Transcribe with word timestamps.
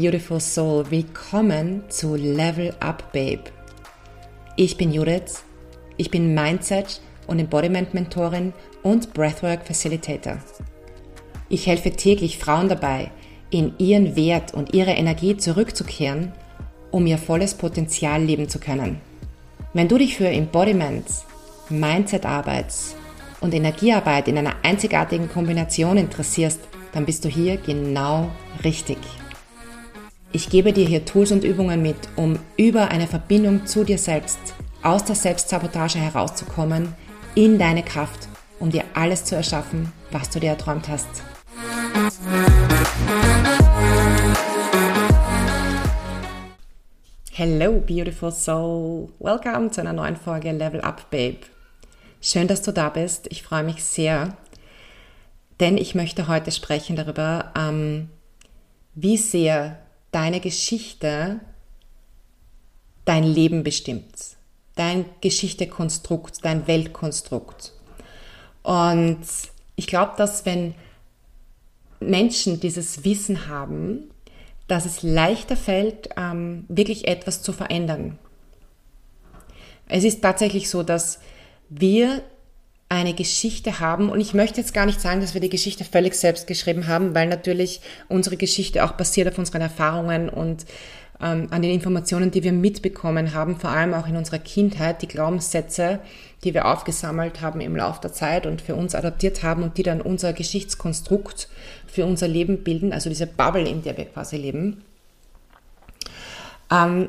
Beautiful 0.00 0.38
Soul, 0.38 0.88
willkommen 0.92 1.82
zu 1.88 2.14
Level 2.14 2.72
Up 2.78 3.12
Babe. 3.12 3.42
Ich 4.54 4.76
bin 4.76 4.92
Judith, 4.92 5.42
ich 5.96 6.08
bin 6.08 6.34
Mindset 6.34 7.00
und 7.26 7.40
Embodiment 7.40 7.94
Mentorin 7.94 8.52
und 8.84 9.12
Breathwork 9.12 9.66
Facilitator. 9.66 10.38
Ich 11.48 11.66
helfe 11.66 11.90
täglich 11.90 12.38
Frauen 12.38 12.68
dabei, 12.68 13.10
in 13.50 13.74
ihren 13.78 14.14
Wert 14.14 14.54
und 14.54 14.72
ihre 14.72 14.92
Energie 14.92 15.36
zurückzukehren, 15.36 16.30
um 16.92 17.04
ihr 17.04 17.18
volles 17.18 17.54
Potenzial 17.54 18.22
leben 18.22 18.48
zu 18.48 18.60
können. 18.60 19.00
Wenn 19.74 19.88
du 19.88 19.98
dich 19.98 20.16
für 20.16 20.28
Embodiment, 20.28 21.06
Mindset-Arbeit 21.70 22.72
und 23.40 23.52
Energiearbeit 23.52 24.28
in 24.28 24.38
einer 24.38 24.54
einzigartigen 24.62 25.28
Kombination 25.28 25.96
interessierst, 25.96 26.60
dann 26.92 27.04
bist 27.04 27.24
du 27.24 27.28
hier 27.28 27.56
genau 27.56 28.30
richtig. 28.62 28.98
Ich 30.30 30.50
gebe 30.50 30.74
dir 30.74 30.86
hier 30.86 31.06
Tools 31.06 31.32
und 31.32 31.42
Übungen 31.42 31.80
mit, 31.80 31.96
um 32.14 32.38
über 32.58 32.90
eine 32.90 33.06
Verbindung 33.06 33.64
zu 33.64 33.82
dir 33.82 33.96
selbst, 33.96 34.38
aus 34.82 35.02
der 35.02 35.14
Selbstsabotage 35.14 35.98
herauszukommen, 35.98 36.94
in 37.34 37.58
deine 37.58 37.82
Kraft, 37.82 38.28
um 38.60 38.68
dir 38.70 38.84
alles 38.92 39.24
zu 39.24 39.36
erschaffen, 39.36 39.90
was 40.10 40.28
du 40.28 40.38
dir 40.38 40.50
erträumt 40.50 40.86
hast. 40.86 41.08
Hello, 47.32 47.80
beautiful 47.80 48.30
soul. 48.30 49.08
Welcome 49.20 49.70
zu 49.70 49.80
einer 49.80 49.94
neuen 49.94 50.16
Folge 50.16 50.52
Level 50.52 50.82
Up, 50.82 51.10
Babe. 51.10 51.38
Schön, 52.20 52.48
dass 52.48 52.60
du 52.60 52.72
da 52.72 52.90
bist. 52.90 53.28
Ich 53.30 53.42
freue 53.42 53.64
mich 53.64 53.82
sehr, 53.82 54.36
denn 55.58 55.78
ich 55.78 55.94
möchte 55.94 56.28
heute 56.28 56.50
sprechen 56.50 56.96
darüber, 56.96 57.50
ähm, 57.56 58.10
wie 58.94 59.16
sehr 59.16 59.78
deine 60.10 60.40
Geschichte 60.40 61.40
dein 63.04 63.24
Leben 63.24 63.62
bestimmt. 63.62 64.36
Dein 64.74 65.06
Geschichtekonstrukt, 65.20 66.44
dein 66.44 66.66
Weltkonstrukt. 66.66 67.72
Und 68.62 69.20
ich 69.76 69.86
glaube, 69.86 70.12
dass 70.16 70.44
wenn 70.44 70.74
Menschen 72.00 72.60
dieses 72.60 73.04
Wissen 73.04 73.48
haben, 73.48 74.10
dass 74.66 74.84
es 74.84 75.02
leichter 75.02 75.56
fällt, 75.56 76.10
ähm, 76.16 76.64
wirklich 76.68 77.08
etwas 77.08 77.42
zu 77.42 77.52
verändern. 77.52 78.18
Es 79.88 80.04
ist 80.04 80.20
tatsächlich 80.20 80.68
so, 80.68 80.82
dass 80.82 81.18
wir 81.70 82.22
eine 82.88 83.14
Geschichte 83.14 83.80
haben. 83.80 84.08
Und 84.08 84.20
ich 84.20 84.34
möchte 84.34 84.60
jetzt 84.60 84.72
gar 84.72 84.86
nicht 84.86 85.00
sagen, 85.00 85.20
dass 85.20 85.34
wir 85.34 85.40
die 85.40 85.50
Geschichte 85.50 85.84
völlig 85.84 86.14
selbst 86.14 86.46
geschrieben 86.46 86.86
haben, 86.86 87.14
weil 87.14 87.28
natürlich 87.28 87.80
unsere 88.08 88.36
Geschichte 88.36 88.84
auch 88.84 88.92
basiert 88.92 89.28
auf 89.28 89.38
unseren 89.38 89.60
Erfahrungen 89.60 90.28
und 90.28 90.64
ähm, 91.20 91.48
an 91.50 91.62
den 91.62 91.72
Informationen, 91.72 92.30
die 92.30 92.44
wir 92.44 92.52
mitbekommen 92.52 93.34
haben, 93.34 93.56
vor 93.56 93.70
allem 93.70 93.92
auch 93.92 94.06
in 94.06 94.16
unserer 94.16 94.38
Kindheit, 94.38 95.02
die 95.02 95.08
Glaubenssätze, 95.08 95.98
die 96.44 96.54
wir 96.54 96.66
aufgesammelt 96.66 97.40
haben 97.40 97.60
im 97.60 97.76
Laufe 97.76 98.00
der 98.00 98.12
Zeit 98.12 98.46
und 98.46 98.62
für 98.62 98.74
uns 98.74 98.94
adaptiert 98.94 99.42
haben 99.42 99.64
und 99.64 99.76
die 99.76 99.82
dann 99.82 100.00
unser 100.00 100.32
Geschichtskonstrukt 100.32 101.48
für 101.86 102.06
unser 102.06 102.28
Leben 102.28 102.62
bilden, 102.62 102.92
also 102.92 103.10
diese 103.10 103.26
Bubble, 103.26 103.68
in 103.68 103.82
der 103.82 103.96
wir 103.96 104.04
quasi 104.06 104.36
leben. 104.36 104.84
Ähm, 106.70 107.08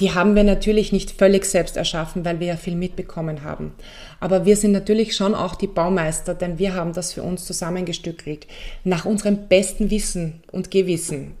die 0.00 0.12
haben 0.12 0.34
wir 0.34 0.42
natürlich 0.42 0.92
nicht 0.92 1.12
völlig 1.12 1.44
selbst 1.44 1.76
erschaffen, 1.76 2.24
weil 2.24 2.40
wir 2.40 2.48
ja 2.48 2.56
viel 2.56 2.74
mitbekommen 2.74 3.44
haben. 3.44 3.72
Aber 4.18 4.44
wir 4.44 4.56
sind 4.56 4.72
natürlich 4.72 5.14
schon 5.14 5.34
auch 5.34 5.54
die 5.54 5.68
Baumeister, 5.68 6.34
denn 6.34 6.58
wir 6.58 6.74
haben 6.74 6.92
das 6.92 7.12
für 7.12 7.22
uns 7.22 7.44
zusammengestückelt, 7.44 8.46
nach 8.82 9.04
unserem 9.04 9.46
besten 9.46 9.90
Wissen 9.90 10.42
und 10.50 10.70
Gewissen. 10.70 11.34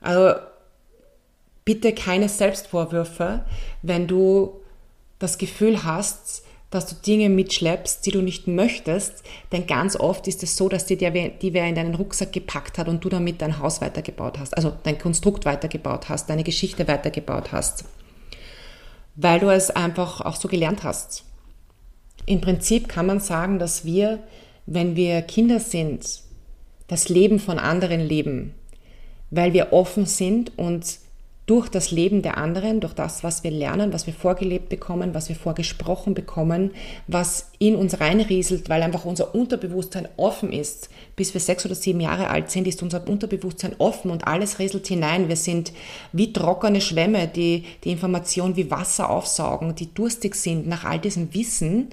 Also 0.00 0.40
bitte 1.64 1.92
keine 1.92 2.28
Selbstvorwürfe, 2.28 3.44
wenn 3.82 4.06
du 4.06 4.60
das 5.18 5.36
Gefühl 5.36 5.84
hast, 5.84 6.44
dass 6.70 6.86
du 6.86 6.94
Dinge 6.94 7.28
mitschleppst, 7.28 8.06
die 8.06 8.12
du 8.12 8.22
nicht 8.22 8.46
möchtest, 8.46 9.24
denn 9.50 9.66
ganz 9.66 9.96
oft 9.96 10.28
ist 10.28 10.42
es 10.44 10.56
so, 10.56 10.68
dass 10.68 10.86
dir 10.86 10.96
die, 10.96 11.52
wer 11.52 11.68
in 11.68 11.74
deinen 11.74 11.96
Rucksack 11.96 12.32
gepackt 12.32 12.78
hat 12.78 12.88
und 12.88 13.04
du 13.04 13.08
damit 13.08 13.42
dein 13.42 13.58
Haus 13.58 13.80
weitergebaut 13.80 14.38
hast, 14.38 14.56
also 14.56 14.72
dein 14.84 14.98
Konstrukt 14.98 15.44
weitergebaut 15.44 16.08
hast, 16.08 16.30
deine 16.30 16.44
Geschichte 16.44 16.86
weitergebaut 16.86 17.50
hast, 17.50 17.84
weil 19.16 19.40
du 19.40 19.50
es 19.50 19.70
einfach 19.70 20.20
auch 20.20 20.36
so 20.36 20.46
gelernt 20.46 20.84
hast. 20.84 21.24
Im 22.26 22.40
Prinzip 22.40 22.88
kann 22.88 23.06
man 23.06 23.18
sagen, 23.18 23.58
dass 23.58 23.84
wir, 23.84 24.20
wenn 24.66 24.94
wir 24.94 25.22
Kinder 25.22 25.58
sind, 25.58 26.22
das 26.86 27.08
Leben 27.08 27.40
von 27.40 27.58
anderen 27.58 28.00
leben, 28.00 28.54
weil 29.30 29.52
wir 29.52 29.72
offen 29.72 30.06
sind 30.06 30.56
und 30.56 30.98
durch 31.50 31.68
das 31.68 31.90
Leben 31.90 32.22
der 32.22 32.38
anderen, 32.38 32.78
durch 32.78 32.92
das, 32.92 33.24
was 33.24 33.42
wir 33.42 33.50
lernen, 33.50 33.92
was 33.92 34.06
wir 34.06 34.14
vorgelebt 34.14 34.68
bekommen, 34.68 35.14
was 35.14 35.28
wir 35.28 35.34
vorgesprochen 35.34 36.14
bekommen, 36.14 36.70
was 37.08 37.50
in 37.58 37.74
uns 37.74 37.98
reinrieselt, 37.98 38.68
weil 38.68 38.84
einfach 38.84 39.04
unser 39.04 39.34
Unterbewusstsein 39.34 40.06
offen 40.16 40.52
ist. 40.52 40.90
Bis 41.16 41.34
wir 41.34 41.40
sechs 41.40 41.66
oder 41.66 41.74
sieben 41.74 41.98
Jahre 41.98 42.30
alt 42.30 42.52
sind, 42.52 42.68
ist 42.68 42.84
unser 42.84 43.08
Unterbewusstsein 43.08 43.74
offen 43.78 44.12
und 44.12 44.28
alles 44.28 44.60
rieselt 44.60 44.86
hinein. 44.86 45.26
Wir 45.26 45.34
sind 45.34 45.72
wie 46.12 46.32
trockene 46.32 46.80
Schwämme, 46.80 47.26
die 47.26 47.64
die 47.82 47.90
Information 47.90 48.54
wie 48.54 48.70
Wasser 48.70 49.10
aufsaugen, 49.10 49.74
die 49.74 49.92
durstig 49.92 50.36
sind 50.36 50.68
nach 50.68 50.84
all 50.84 51.00
diesem 51.00 51.34
Wissen 51.34 51.88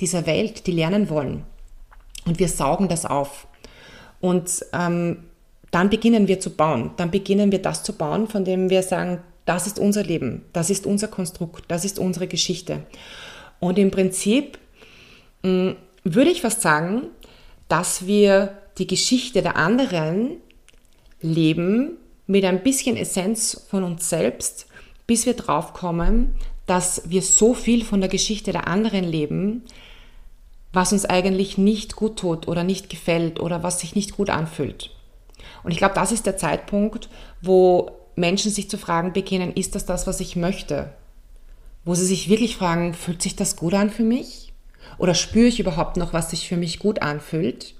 dieser 0.00 0.26
Welt, 0.26 0.66
die 0.66 0.72
lernen 0.72 1.08
wollen. 1.08 1.44
Und 2.26 2.38
wir 2.38 2.48
saugen 2.48 2.88
das 2.88 3.06
auf. 3.06 3.46
Und 4.20 4.66
ähm, 4.74 5.27
dann 5.70 5.90
beginnen 5.90 6.28
wir 6.28 6.40
zu 6.40 6.50
bauen. 6.50 6.92
Dann 6.96 7.10
beginnen 7.10 7.52
wir 7.52 7.60
das 7.60 7.82
zu 7.82 7.92
bauen, 7.92 8.28
von 8.28 8.44
dem 8.44 8.70
wir 8.70 8.82
sagen, 8.82 9.20
das 9.44 9.66
ist 9.66 9.78
unser 9.78 10.02
Leben, 10.02 10.44
das 10.52 10.68
ist 10.68 10.86
unser 10.86 11.08
Konstrukt, 11.08 11.64
das 11.68 11.84
ist 11.84 11.98
unsere 11.98 12.28
Geschichte. 12.28 12.82
Und 13.60 13.78
im 13.78 13.90
Prinzip 13.90 14.58
mh, 15.42 15.50
mm, 15.50 15.76
würde 16.04 16.30
ich 16.30 16.42
fast 16.42 16.60
sagen, 16.60 17.06
dass 17.68 18.06
wir 18.06 18.58
die 18.78 18.86
Geschichte 18.86 19.42
der 19.42 19.56
anderen 19.56 20.36
leben 21.20 21.96
mit 22.26 22.44
ein 22.44 22.62
bisschen 22.62 22.96
Essenz 22.96 23.66
von 23.68 23.84
uns 23.84 24.08
selbst, 24.08 24.66
bis 25.06 25.26
wir 25.26 25.34
drauf 25.34 25.72
kommen, 25.72 26.34
dass 26.66 27.02
wir 27.06 27.22
so 27.22 27.54
viel 27.54 27.84
von 27.84 28.00
der 28.00 28.10
Geschichte 28.10 28.52
der 28.52 28.68
anderen 28.68 29.04
leben, 29.04 29.64
was 30.72 30.92
uns 30.92 31.06
eigentlich 31.06 31.56
nicht 31.56 31.96
gut 31.96 32.18
tut 32.18 32.46
oder 32.46 32.62
nicht 32.62 32.90
gefällt 32.90 33.40
oder 33.40 33.62
was 33.62 33.80
sich 33.80 33.94
nicht 33.94 34.16
gut 34.16 34.28
anfühlt. 34.28 34.90
Und 35.62 35.70
ich 35.70 35.78
glaube, 35.78 35.94
das 35.94 36.12
ist 36.12 36.26
der 36.26 36.36
Zeitpunkt, 36.36 37.08
wo 37.40 37.90
Menschen 38.16 38.50
sich 38.50 38.68
zu 38.68 38.78
fragen 38.78 39.12
beginnen, 39.12 39.52
ist 39.52 39.74
das 39.74 39.86
das, 39.86 40.06
was 40.06 40.20
ich 40.20 40.36
möchte? 40.36 40.90
Wo 41.84 41.94
sie 41.94 42.06
sich 42.06 42.28
wirklich 42.28 42.56
fragen, 42.56 42.94
fühlt 42.94 43.22
sich 43.22 43.36
das 43.36 43.56
gut 43.56 43.74
an 43.74 43.90
für 43.90 44.02
mich? 44.02 44.52
Oder 44.98 45.14
spüre 45.14 45.46
ich 45.46 45.60
überhaupt 45.60 45.96
noch, 45.96 46.12
was 46.12 46.30
sich 46.30 46.48
für 46.48 46.56
mich 46.56 46.78
gut 46.78 47.02
anfühlt? 47.02 47.74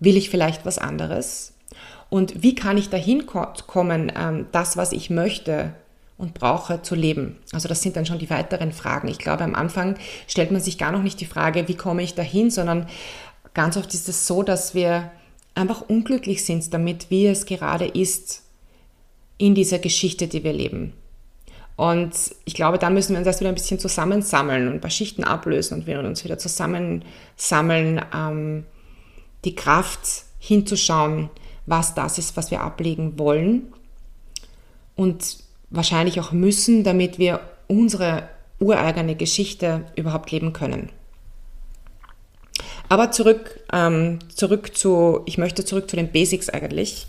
Will 0.00 0.16
ich 0.16 0.30
vielleicht 0.30 0.64
was 0.64 0.78
anderes? 0.78 1.54
Und 2.10 2.42
wie 2.42 2.54
kann 2.54 2.78
ich 2.78 2.90
dahin 2.90 3.26
kommen, 3.26 4.12
ähm, 4.16 4.46
das, 4.52 4.76
was 4.76 4.92
ich 4.92 5.10
möchte 5.10 5.74
und 6.16 6.34
brauche, 6.34 6.82
zu 6.82 6.94
leben? 6.94 7.38
Also 7.52 7.68
das 7.68 7.82
sind 7.82 7.96
dann 7.96 8.06
schon 8.06 8.18
die 8.18 8.30
weiteren 8.30 8.72
Fragen. 8.72 9.08
Ich 9.08 9.18
glaube, 9.18 9.42
am 9.42 9.54
Anfang 9.54 9.96
stellt 10.28 10.52
man 10.52 10.60
sich 10.60 10.78
gar 10.78 10.92
noch 10.92 11.02
nicht 11.02 11.20
die 11.20 11.26
Frage, 11.26 11.66
wie 11.66 11.76
komme 11.76 12.02
ich 12.02 12.14
dahin, 12.14 12.50
sondern 12.50 12.86
ganz 13.52 13.76
oft 13.76 13.92
ist 13.94 14.08
es 14.08 14.26
so, 14.26 14.42
dass 14.42 14.74
wir 14.74 15.10
einfach 15.54 15.82
unglücklich 15.88 16.44
sind 16.44 16.72
damit, 16.72 17.10
wie 17.10 17.26
es 17.26 17.46
gerade 17.46 17.86
ist 17.86 18.42
in 19.38 19.54
dieser 19.54 19.78
Geschichte, 19.78 20.26
die 20.28 20.44
wir 20.44 20.52
leben. 20.52 20.92
Und 21.76 22.12
ich 22.44 22.54
glaube, 22.54 22.78
da 22.78 22.88
müssen 22.88 23.12
wir 23.12 23.18
uns 23.18 23.26
erst 23.26 23.40
wieder 23.40 23.50
ein 23.50 23.56
bisschen 23.56 23.80
zusammensammeln 23.80 24.68
und 24.68 24.74
ein 24.74 24.80
paar 24.80 24.90
Schichten 24.90 25.24
ablösen 25.24 25.80
und 25.80 25.86
wir 25.86 25.98
uns 26.00 26.22
wieder 26.22 26.38
zusammensammeln, 26.38 28.00
ähm, 28.14 28.64
die 29.44 29.54
Kraft 29.54 30.24
hinzuschauen, 30.38 31.30
was 31.66 31.94
das 31.94 32.18
ist, 32.18 32.36
was 32.36 32.50
wir 32.50 32.60
ablegen 32.60 33.18
wollen 33.18 33.72
und 34.94 35.38
wahrscheinlich 35.70 36.20
auch 36.20 36.32
müssen, 36.32 36.84
damit 36.84 37.18
wir 37.18 37.40
unsere 37.66 38.28
ureigene 38.60 39.16
Geschichte 39.16 39.84
überhaupt 39.96 40.30
leben 40.30 40.52
können. 40.52 40.90
Aber 42.88 43.10
zurück, 43.10 43.60
ähm, 43.72 44.18
zurück 44.34 44.76
zu, 44.76 45.22
ich 45.26 45.38
möchte 45.38 45.64
zurück 45.64 45.88
zu 45.88 45.96
den 45.96 46.12
Basics 46.12 46.48
eigentlich. 46.48 47.06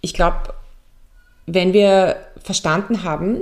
Ich 0.00 0.14
glaube, 0.14 0.54
wenn 1.46 1.72
wir 1.72 2.16
verstanden 2.42 3.02
haben, 3.02 3.40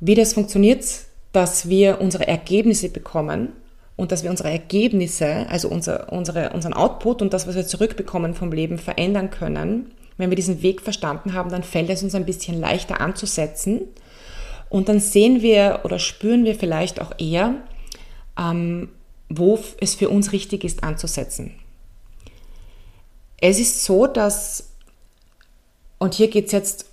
wie 0.00 0.14
das 0.14 0.34
funktioniert, 0.34 0.84
dass 1.32 1.68
wir 1.68 2.00
unsere 2.00 2.28
Ergebnisse 2.28 2.88
bekommen 2.88 3.52
und 3.96 4.12
dass 4.12 4.22
wir 4.22 4.30
unsere 4.30 4.50
Ergebnisse, 4.50 5.46
also 5.48 5.68
unser, 5.68 6.12
unsere, 6.12 6.50
unseren 6.50 6.72
Output 6.72 7.22
und 7.22 7.32
das, 7.32 7.46
was 7.46 7.54
wir 7.54 7.66
zurückbekommen 7.66 8.34
vom 8.34 8.52
Leben, 8.52 8.78
verändern 8.78 9.30
können, 9.30 9.92
wenn 10.16 10.30
wir 10.30 10.36
diesen 10.36 10.62
Weg 10.62 10.80
verstanden 10.80 11.32
haben, 11.32 11.50
dann 11.50 11.62
fällt 11.62 11.90
es 11.90 12.02
uns 12.02 12.14
ein 12.14 12.24
bisschen 12.24 12.60
leichter 12.60 13.00
anzusetzen. 13.00 13.82
Und 14.68 14.88
dann 14.88 15.00
sehen 15.00 15.42
wir 15.42 15.80
oder 15.84 15.98
spüren 15.98 16.44
wir 16.44 16.54
vielleicht 16.54 17.00
auch 17.00 17.12
eher, 17.18 17.54
ähm, 18.38 18.90
wo 19.28 19.58
es 19.80 19.94
für 19.94 20.08
uns 20.08 20.32
richtig 20.32 20.64
ist 20.64 20.82
anzusetzen. 20.82 21.54
Es 23.38 23.58
ist 23.58 23.84
so, 23.84 24.06
dass 24.06 24.70
Und 25.98 26.14
hier 26.14 26.28
geht 26.28 26.46
es 26.46 26.52
jetzt 26.52 26.86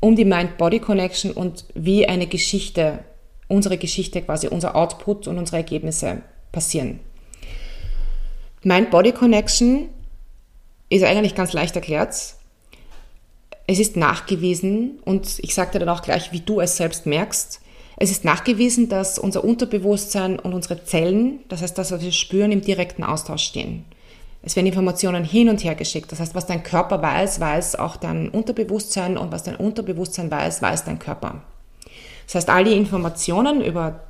um 0.00 0.14
die 0.14 0.24
Mind-Body-Connection 0.24 1.32
und 1.32 1.64
wie 1.74 2.06
eine 2.06 2.26
Geschichte, 2.26 3.04
unsere 3.48 3.78
Geschichte 3.78 4.22
quasi, 4.22 4.48
unser 4.48 4.76
Output 4.76 5.26
und 5.26 5.38
unsere 5.38 5.58
Ergebnisse 5.58 6.22
passieren. 6.52 7.00
Mind-Body-Connection 8.62 9.88
ist 10.90 11.02
eigentlich 11.04 11.34
ganz 11.34 11.52
leicht 11.52 11.76
erklärt. 11.76 12.34
Es 13.66 13.78
ist 13.78 13.96
nachgewiesen 13.96 14.98
und 15.04 15.38
ich 15.40 15.54
dir 15.72 15.78
dann 15.78 15.88
auch 15.88 16.02
gleich, 16.02 16.32
wie 16.32 16.40
du 16.40 16.60
es 16.60 16.76
selbst 16.76 17.06
merkst. 17.06 17.60
Es 18.00 18.12
ist 18.12 18.24
nachgewiesen, 18.24 18.88
dass 18.88 19.18
unser 19.18 19.42
Unterbewusstsein 19.42 20.38
und 20.38 20.54
unsere 20.54 20.84
Zellen, 20.84 21.40
das 21.48 21.62
heißt 21.62 21.76
das, 21.76 21.90
was 21.90 22.00
wir 22.00 22.12
spüren, 22.12 22.52
im 22.52 22.60
direkten 22.60 23.02
Austausch 23.02 23.42
stehen. 23.42 23.84
Es 24.40 24.54
werden 24.54 24.66
Informationen 24.66 25.24
hin 25.24 25.48
und 25.48 25.64
her 25.64 25.74
geschickt. 25.74 26.12
Das 26.12 26.20
heißt, 26.20 26.36
was 26.36 26.46
dein 26.46 26.62
Körper 26.62 27.02
weiß, 27.02 27.40
weiß 27.40 27.74
auch 27.76 27.96
dein 27.96 28.28
Unterbewusstsein 28.28 29.18
und 29.18 29.32
was 29.32 29.42
dein 29.42 29.56
Unterbewusstsein 29.56 30.30
weiß, 30.30 30.62
weiß 30.62 30.84
dein 30.84 31.00
Körper. 31.00 31.42
Das 32.26 32.36
heißt, 32.36 32.50
all 32.50 32.62
die 32.62 32.76
Informationen 32.76 33.62
über 33.62 34.00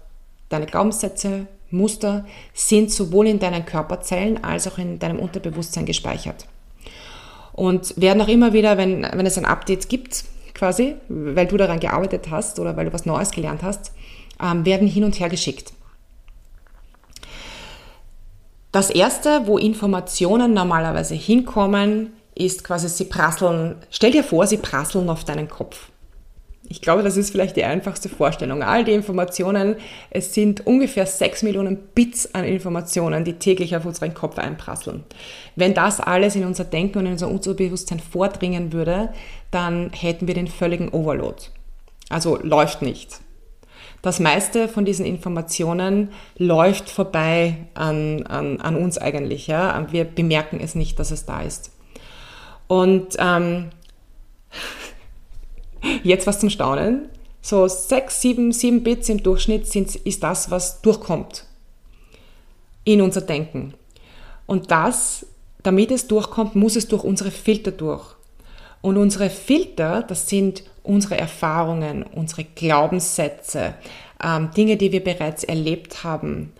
deine 0.50 0.66
Glaubenssätze, 0.66 1.46
Muster 1.70 2.26
sind 2.52 2.90
sowohl 2.92 3.26
in 3.26 3.38
deinen 3.38 3.64
Körperzellen 3.64 4.44
als 4.44 4.66
auch 4.66 4.76
in 4.76 4.98
deinem 4.98 5.18
Unterbewusstsein 5.18 5.86
gespeichert. 5.86 6.46
Und 7.52 7.98
werden 8.00 8.20
auch 8.20 8.28
immer 8.28 8.52
wieder, 8.52 8.76
wenn, 8.76 9.02
wenn 9.02 9.26
es 9.26 9.38
ein 9.38 9.44
Update 9.46 9.88
gibt, 9.88 10.24
quasi, 10.58 10.96
weil 11.08 11.46
du 11.46 11.56
daran 11.56 11.80
gearbeitet 11.80 12.30
hast 12.30 12.58
oder 12.58 12.76
weil 12.76 12.86
du 12.86 12.92
was 12.92 13.06
Neues 13.06 13.30
gelernt 13.30 13.62
hast, 13.62 13.92
ähm, 14.42 14.64
werden 14.64 14.88
hin 14.88 15.04
und 15.04 15.18
her 15.20 15.28
geschickt. 15.28 15.72
Das 18.72 18.90
erste, 18.90 19.46
wo 19.46 19.56
Informationen 19.56 20.52
normalerweise 20.52 21.14
hinkommen, 21.14 22.12
ist 22.34 22.64
quasi, 22.64 22.88
sie 22.88 23.04
prasseln, 23.06 23.76
stell 23.90 24.12
dir 24.12 24.22
vor, 24.22 24.46
sie 24.46 24.58
prasseln 24.58 25.08
auf 25.08 25.24
deinen 25.24 25.48
Kopf. 25.48 25.88
Ich 26.70 26.82
glaube, 26.82 27.02
das 27.02 27.16
ist 27.16 27.30
vielleicht 27.30 27.56
die 27.56 27.64
einfachste 27.64 28.10
Vorstellung. 28.10 28.62
All 28.62 28.84
die 28.84 28.92
Informationen, 28.92 29.76
es 30.10 30.34
sind 30.34 30.66
ungefähr 30.66 31.06
6 31.06 31.42
Millionen 31.42 31.78
Bits 31.94 32.34
an 32.34 32.44
Informationen, 32.44 33.24
die 33.24 33.34
täglich 33.34 33.74
auf 33.74 33.86
unseren 33.86 34.12
Kopf 34.12 34.38
einprasseln. 34.38 35.04
Wenn 35.56 35.72
das 35.72 35.98
alles 35.98 36.36
in 36.36 36.44
unser 36.44 36.64
Denken 36.64 36.98
und 36.98 37.06
in 37.06 37.12
unser 37.12 37.28
Unterbewusstsein 37.28 38.00
vordringen 38.00 38.72
würde, 38.74 39.08
dann 39.50 39.90
hätten 39.92 40.26
wir 40.26 40.34
den 40.34 40.46
völligen 40.46 40.90
Overload. 40.90 41.44
Also 42.10 42.36
läuft 42.36 42.82
nicht. 42.82 43.20
Das 44.02 44.20
meiste 44.20 44.68
von 44.68 44.84
diesen 44.84 45.06
Informationen 45.06 46.10
läuft 46.36 46.90
vorbei 46.90 47.56
an, 47.74 48.24
an, 48.26 48.60
an 48.60 48.76
uns 48.76 48.98
eigentlich. 48.98 49.46
Ja? 49.46 49.86
Wir 49.90 50.04
bemerken 50.04 50.60
es 50.60 50.74
nicht, 50.74 50.98
dass 50.98 51.10
es 51.10 51.24
da 51.24 51.40
ist. 51.40 51.72
Und 52.68 53.16
ähm, 53.18 53.70
Jetzt 56.02 56.26
was 56.26 56.40
zum 56.40 56.50
Staunen. 56.50 57.08
So 57.40 57.68
6, 57.68 58.20
7, 58.20 58.52
7 58.52 58.82
Bits 58.82 59.08
im 59.08 59.22
Durchschnitt 59.22 59.66
sind, 59.66 59.94
ist 59.94 60.22
das, 60.22 60.50
was 60.50 60.82
durchkommt 60.82 61.44
in 62.84 63.02
unser 63.02 63.20
Denken. 63.20 63.74
Und 64.46 64.70
das, 64.70 65.26
damit 65.62 65.90
es 65.90 66.08
durchkommt, 66.08 66.56
muss 66.56 66.76
es 66.76 66.88
durch 66.88 67.04
unsere 67.04 67.30
Filter 67.30 67.70
durch. 67.70 68.16
Und 68.80 68.96
unsere 68.96 69.28
Filter, 69.28 70.02
das 70.02 70.28
sind 70.28 70.62
unsere 70.82 71.18
Erfahrungen, 71.18 72.02
unsere 72.02 72.44
Glaubenssätze, 72.44 73.74
ähm, 74.22 74.50
Dinge, 74.56 74.76
die 74.76 74.92
wir 74.92 75.04
bereits 75.04 75.44
erlebt 75.44 76.02
haben, 76.04 76.52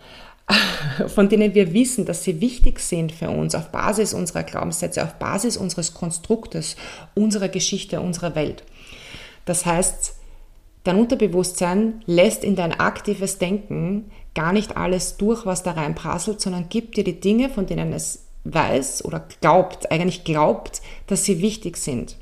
von 1.07 1.29
denen 1.29 1.55
wir 1.55 1.73
wissen, 1.73 2.05
dass 2.05 2.23
sie 2.23 2.41
wichtig 2.41 2.79
sind 2.79 3.11
für 3.11 3.29
uns 3.29 3.55
auf 3.55 3.69
Basis 3.69 4.13
unserer 4.13 4.43
Glaubenssätze, 4.43 5.03
auf 5.03 5.15
Basis 5.15 5.57
unseres 5.57 5.93
Konstruktes, 5.93 6.75
unserer 7.15 7.49
Geschichte, 7.49 8.01
unserer 8.01 8.35
Welt. 8.35 8.63
Das 9.49 9.65
heißt, 9.65 10.13
dein 10.83 10.99
Unterbewusstsein 10.99 12.03
lässt 12.05 12.43
in 12.43 12.55
dein 12.55 12.79
aktives 12.79 13.39
Denken 13.39 14.11
gar 14.35 14.53
nicht 14.53 14.77
alles 14.77 15.17
durch, 15.17 15.43
was 15.47 15.63
da 15.63 15.71
reinprasselt, 15.71 16.39
sondern 16.39 16.69
gibt 16.69 16.97
dir 16.97 17.03
die 17.03 17.19
Dinge, 17.19 17.49
von 17.49 17.65
denen 17.65 17.91
es 17.91 18.27
weiß 18.43 19.03
oder 19.05 19.25
glaubt, 19.41 19.91
eigentlich 19.91 20.23
glaubt, 20.23 20.83
dass 21.07 21.25
sie 21.25 21.41
wichtig 21.41 21.77
sind. 21.77 22.17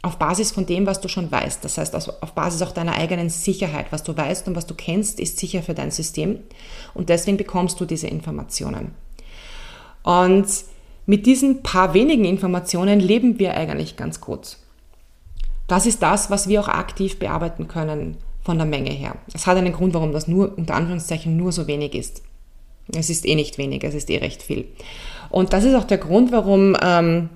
Auf 0.00 0.16
Basis 0.16 0.50
von 0.50 0.64
dem, 0.64 0.86
was 0.86 1.02
du 1.02 1.08
schon 1.08 1.30
weißt. 1.30 1.62
Das 1.62 1.76
heißt, 1.76 1.94
auf 1.94 2.32
Basis 2.32 2.62
auch 2.62 2.72
deiner 2.72 2.94
eigenen 2.94 3.28
Sicherheit. 3.28 3.88
Was 3.90 4.02
du 4.02 4.16
weißt 4.16 4.48
und 4.48 4.56
was 4.56 4.64
du 4.64 4.72
kennst, 4.72 5.20
ist 5.20 5.38
sicher 5.38 5.62
für 5.62 5.74
dein 5.74 5.90
System. 5.90 6.38
Und 6.94 7.10
deswegen 7.10 7.36
bekommst 7.36 7.78
du 7.80 7.84
diese 7.84 8.06
Informationen. 8.06 8.94
Und 10.04 10.46
mit 11.04 11.26
diesen 11.26 11.62
paar 11.62 11.92
wenigen 11.92 12.24
Informationen 12.24 12.98
leben 12.98 13.38
wir 13.38 13.54
eigentlich 13.58 13.96
ganz 13.96 14.22
gut. 14.22 14.56
Das 15.66 15.86
ist 15.86 16.02
das, 16.02 16.30
was 16.30 16.48
wir 16.48 16.60
auch 16.60 16.68
aktiv 16.68 17.18
bearbeiten 17.18 17.68
können 17.68 18.16
von 18.44 18.58
der 18.58 18.66
Menge 18.66 18.90
her. 18.90 19.16
Es 19.34 19.46
hat 19.46 19.56
einen 19.56 19.72
Grund, 19.72 19.94
warum 19.94 20.12
das 20.12 20.28
nur 20.28 20.56
unter 20.56 20.74
Anführungszeichen 20.74 21.36
nur 21.36 21.50
so 21.52 21.66
wenig 21.66 21.94
ist. 21.94 22.22
Es 22.94 23.10
ist 23.10 23.26
eh 23.26 23.34
nicht 23.34 23.58
wenig, 23.58 23.82
es 23.82 23.94
ist 23.94 24.08
eh 24.10 24.18
recht 24.18 24.42
viel. 24.42 24.66
Und 25.30 25.52
das 25.52 25.64
ist 25.64 25.74
auch 25.74 25.84
der 25.84 25.98
Grund, 25.98 26.30
warum, 26.30 26.76
ähm, 26.80 27.28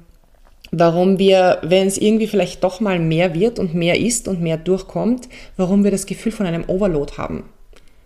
warum 0.71 1.19
wir, 1.19 1.59
wenn 1.62 1.88
es 1.88 1.99
irgendwie 1.99 2.29
vielleicht 2.29 2.62
doch 2.62 2.81
mal 2.81 3.00
mehr 3.00 3.35
wird 3.35 3.59
und 3.59 3.75
mehr 3.75 3.99
ist 3.99 4.29
und 4.29 4.41
mehr 4.41 4.56
durchkommt, 4.56 5.29
warum 5.56 5.82
wir 5.82 5.91
das 5.91 6.06
Gefühl 6.06 6.31
von 6.31 6.47
einem 6.47 6.65
Overload 6.69 7.15
haben. 7.17 7.44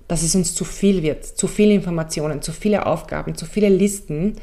Dass 0.09 0.23
es 0.23 0.35
uns 0.35 0.55
zu 0.55 0.65
viel 0.65 1.03
wird, 1.03 1.25
zu 1.25 1.47
viele 1.47 1.75
Informationen, 1.75 2.41
zu 2.41 2.53
viele 2.53 2.87
Aufgaben, 2.87 3.35
zu 3.35 3.45
viele 3.45 3.69
Listen. 3.69 4.37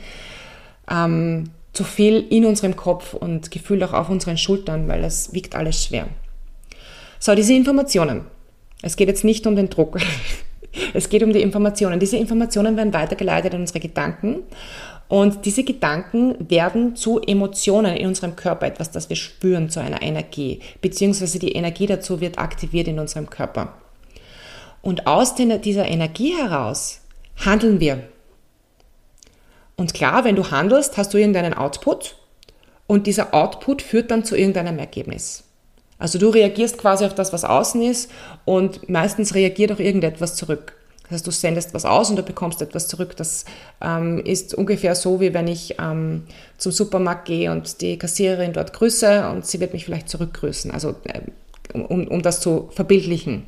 Ähm, 0.89 1.49
zu 1.73 1.83
viel 1.83 2.25
in 2.29 2.45
unserem 2.45 2.75
Kopf 2.75 3.13
und 3.13 3.51
gefühlt 3.51 3.83
auch 3.83 3.93
auf 3.93 4.09
unseren 4.09 4.37
Schultern, 4.37 4.87
weil 4.87 5.01
das 5.01 5.33
wiegt 5.33 5.55
alles 5.55 5.85
schwer. 5.85 6.07
So, 7.19 7.35
diese 7.35 7.53
Informationen. 7.53 8.25
Es 8.81 8.95
geht 8.95 9.07
jetzt 9.07 9.23
nicht 9.23 9.45
um 9.47 9.55
den 9.55 9.69
Druck. 9.69 9.97
Es 10.93 11.09
geht 11.09 11.21
um 11.21 11.33
die 11.33 11.41
Informationen. 11.41 11.99
Diese 11.99 12.15
Informationen 12.15 12.77
werden 12.77 12.93
weitergeleitet 12.93 13.53
in 13.53 13.59
unsere 13.59 13.81
Gedanken 13.81 14.43
und 15.11 15.45
diese 15.45 15.65
Gedanken 15.65 16.49
werden 16.49 16.95
zu 16.95 17.19
Emotionen 17.19 17.97
in 17.97 18.07
unserem 18.07 18.37
Körper, 18.37 18.67
etwas, 18.67 18.91
das 18.91 19.09
wir 19.09 19.17
spüren, 19.17 19.69
zu 19.69 19.81
einer 19.81 20.01
Energie, 20.01 20.61
beziehungsweise 20.79 21.37
die 21.37 21.51
Energie 21.51 21.85
dazu 21.85 22.21
wird 22.21 22.39
aktiviert 22.39 22.87
in 22.87 22.97
unserem 22.97 23.29
Körper. 23.29 23.73
Und 24.81 25.07
aus 25.07 25.35
dieser 25.35 25.85
Energie 25.85 26.33
heraus 26.33 27.01
handeln 27.35 27.81
wir. 27.81 28.03
Und 29.81 29.95
klar, 29.95 30.25
wenn 30.25 30.35
du 30.35 30.51
handelst, 30.51 30.97
hast 30.97 31.11
du 31.11 31.17
irgendeinen 31.17 31.55
Output 31.55 32.15
und 32.85 33.07
dieser 33.07 33.33
Output 33.33 33.81
führt 33.81 34.11
dann 34.11 34.23
zu 34.23 34.37
irgendeinem 34.37 34.77
Ergebnis. 34.77 35.43
Also 35.97 36.19
du 36.19 36.29
reagierst 36.29 36.77
quasi 36.77 37.03
auf 37.03 37.15
das, 37.15 37.33
was 37.33 37.43
außen 37.43 37.81
ist 37.81 38.11
und 38.45 38.89
meistens 38.89 39.33
reagiert 39.33 39.71
auch 39.71 39.79
irgendetwas 39.79 40.35
zurück. 40.35 40.73
Das 41.01 41.13
heißt, 41.13 41.25
du 41.25 41.31
sendest 41.31 41.73
was 41.73 41.85
aus 41.85 42.11
und 42.11 42.15
du 42.15 42.21
bekommst 42.21 42.61
etwas 42.61 42.87
zurück. 42.87 43.17
Das 43.17 43.45
ähm, 43.81 44.19
ist 44.23 44.53
ungefähr 44.53 44.93
so, 44.93 45.19
wie 45.19 45.33
wenn 45.33 45.47
ich 45.47 45.77
ähm, 45.79 46.27
zum 46.59 46.71
Supermarkt 46.71 47.25
gehe 47.25 47.51
und 47.51 47.81
die 47.81 47.97
Kassiererin 47.97 48.53
dort 48.53 48.73
grüße 48.73 49.27
und 49.29 49.47
sie 49.47 49.59
wird 49.59 49.73
mich 49.73 49.85
vielleicht 49.85 50.09
zurückgrüßen. 50.09 50.69
Also 50.69 50.93
äh, 51.05 51.21
um, 51.73 52.07
um 52.07 52.21
das 52.21 52.39
zu 52.39 52.69
verbildlichen 52.75 53.47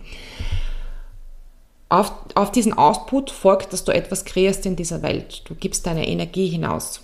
auf, 1.94 2.12
auf 2.34 2.52
diesen 2.52 2.74
Output 2.74 3.30
folgt, 3.30 3.72
dass 3.72 3.84
du 3.84 3.92
etwas 3.92 4.26
kreierst 4.26 4.66
in 4.66 4.76
dieser 4.76 5.04
Welt. 5.04 5.44
Du 5.46 5.54
gibst 5.54 5.86
deine 5.86 6.08
Energie 6.08 6.48
hinaus. 6.48 7.02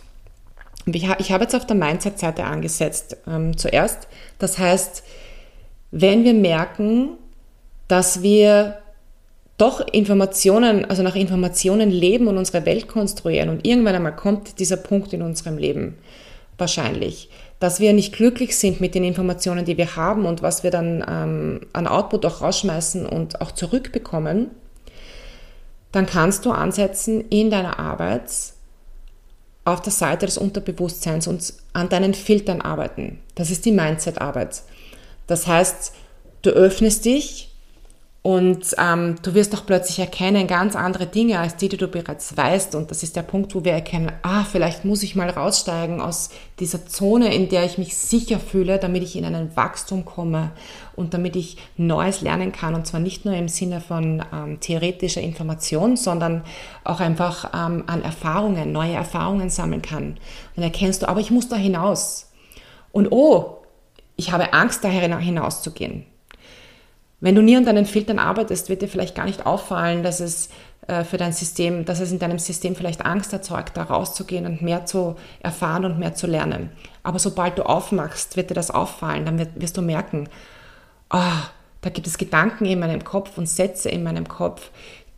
Ich 0.85 1.07
habe 1.31 1.43
jetzt 1.43 1.55
auf 1.55 1.67
der 1.67 1.75
Mindset-Seite 1.75 2.43
angesetzt 2.43 3.17
ähm, 3.27 3.55
zuerst. 3.55 4.07
Das 4.39 4.57
heißt, 4.57 5.03
wenn 5.91 6.23
wir 6.23 6.33
merken, 6.33 7.09
dass 7.87 8.23
wir 8.23 8.79
doch 9.59 9.85
Informationen, 9.91 10.85
also 10.85 11.03
nach 11.03 11.15
Informationen 11.15 11.91
leben 11.91 12.27
und 12.27 12.37
unsere 12.37 12.65
Welt 12.65 12.87
konstruieren 12.87 13.49
und 13.49 13.67
irgendwann 13.67 13.93
einmal 13.93 14.15
kommt 14.15 14.59
dieser 14.59 14.77
Punkt 14.77 15.13
in 15.13 15.21
unserem 15.21 15.59
Leben 15.59 15.99
wahrscheinlich, 16.57 17.29
dass 17.59 17.79
wir 17.79 17.93
nicht 17.93 18.15
glücklich 18.15 18.57
sind 18.57 18.81
mit 18.81 18.95
den 18.95 19.03
Informationen, 19.03 19.65
die 19.65 19.77
wir 19.77 19.95
haben 19.95 20.25
und 20.25 20.41
was 20.41 20.63
wir 20.63 20.71
dann 20.71 21.05
ähm, 21.07 21.67
an 21.73 21.85
Output 21.85 22.25
auch 22.25 22.41
rausschmeißen 22.41 23.05
und 23.05 23.41
auch 23.41 23.51
zurückbekommen, 23.51 24.49
dann 25.91 26.05
kannst 26.05 26.45
du 26.45 26.51
ansetzen 26.51 27.25
in 27.29 27.49
deiner 27.49 27.79
Arbeit 27.79 28.31
auf 29.65 29.81
der 29.81 29.93
Seite 29.93 30.25
des 30.25 30.37
Unterbewusstseins 30.37 31.27
und 31.27 31.53
an 31.73 31.89
deinen 31.89 32.13
Filtern 32.13 32.61
arbeiten. 32.61 33.19
Das 33.35 33.51
ist 33.51 33.65
die 33.65 33.71
Mindset-Arbeit. 33.71 34.61
Das 35.27 35.47
heißt, 35.47 35.93
du 36.41 36.49
öffnest 36.51 37.05
dich 37.05 37.49
und 38.21 38.75
ähm, 38.77 39.15
du 39.21 39.33
wirst 39.33 39.55
auch 39.55 39.65
plötzlich 39.65 39.99
erkennen 39.99 40.45
ganz 40.45 40.75
andere 40.75 41.07
Dinge, 41.07 41.39
als 41.39 41.55
die, 41.55 41.69
die 41.69 41.77
du 41.77 41.87
bereits 41.87 42.35
weißt. 42.35 42.75
Und 42.75 42.91
das 42.91 43.01
ist 43.01 43.15
der 43.15 43.21
Punkt, 43.21 43.55
wo 43.55 43.63
wir 43.63 43.71
erkennen, 43.71 44.11
ah, 44.23 44.43
vielleicht 44.43 44.83
muss 44.83 45.03
ich 45.03 45.15
mal 45.15 45.29
raussteigen 45.29 46.01
aus 46.01 46.29
dieser 46.59 46.85
Zone, 46.85 47.33
in 47.33 47.47
der 47.47 47.63
ich 47.63 47.77
mich 47.77 47.95
sicher 47.95 48.39
fühle, 48.39 48.77
damit 48.77 49.03
ich 49.03 49.15
in 49.15 49.23
einen 49.23 49.55
Wachstum 49.55 50.03
komme 50.03 50.51
und 50.99 51.13
damit 51.13 51.35
ich 51.35 51.57
Neues 51.77 52.21
lernen 52.21 52.51
kann. 52.51 52.75
Und 52.75 52.85
zwar 52.85 52.99
nicht 52.99 53.25
nur 53.25 53.33
im 53.33 53.47
Sinne 53.47 53.81
von 53.81 54.23
ähm, 54.33 54.59
theoretischer 54.59 55.21
Information, 55.21 55.97
sondern 55.97 56.43
auch 56.83 56.99
einfach 56.99 57.45
ähm, 57.53 57.85
an 57.87 58.03
Erfahrungen, 58.03 58.71
neue 58.71 58.93
Erfahrungen 58.93 59.49
sammeln 59.49 59.81
kann. 59.81 60.03
Und 60.03 60.19
dann 60.55 60.65
erkennst 60.65 61.01
du, 61.01 61.09
aber 61.09 61.21
ich 61.21 61.31
muss 61.31 61.47
da 61.47 61.55
hinaus. 61.55 62.31
Und 62.91 63.11
oh, 63.11 63.57
ich 64.15 64.31
habe 64.31 64.53
Angst, 64.53 64.83
daher 64.83 65.17
hinauszugehen. 65.17 66.05
Wenn 67.21 67.35
du 67.35 67.41
nie 67.41 67.55
an 67.55 67.65
deinen 67.65 67.85
Filtern 67.85 68.19
arbeitest, 68.19 68.69
wird 68.69 68.81
dir 68.81 68.87
vielleicht 68.87 69.15
gar 69.15 69.25
nicht 69.25 69.45
auffallen, 69.45 70.03
dass 70.03 70.19
es 70.19 70.49
äh, 70.87 71.03
für 71.03 71.17
dein 71.17 71.33
System, 71.33 71.85
dass 71.85 71.99
es 71.99 72.11
in 72.11 72.19
deinem 72.19 72.39
System 72.39 72.75
vielleicht 72.75 73.05
Angst 73.05 73.31
erzeugt, 73.31 73.77
da 73.77 73.83
rauszugehen 73.83 74.45
und 74.45 74.61
mehr 74.61 74.85
zu 74.85 75.15
erfahren 75.41 75.85
und 75.85 75.99
mehr 75.99 76.15
zu 76.15 76.27
lernen. 76.27 76.71
Aber 77.03 77.19
sobald 77.19 77.57
du 77.57 77.63
aufmachst, 77.63 78.37
wird 78.37 78.49
dir 78.49 78.55
das 78.55 78.71
auffallen, 78.71 79.25
dann 79.25 79.47
wirst 79.55 79.77
du 79.77 79.81
merken, 79.81 80.29
oh, 81.11 81.41
da 81.81 81.89
gibt 81.89 82.07
es 82.07 82.17
Gedanken 82.17 82.65
in 82.65 82.79
meinem 82.79 83.03
Kopf 83.03 83.37
und 83.37 83.47
Sätze 83.47 83.89
in 83.89 84.03
meinem 84.03 84.27
Kopf, 84.27 84.69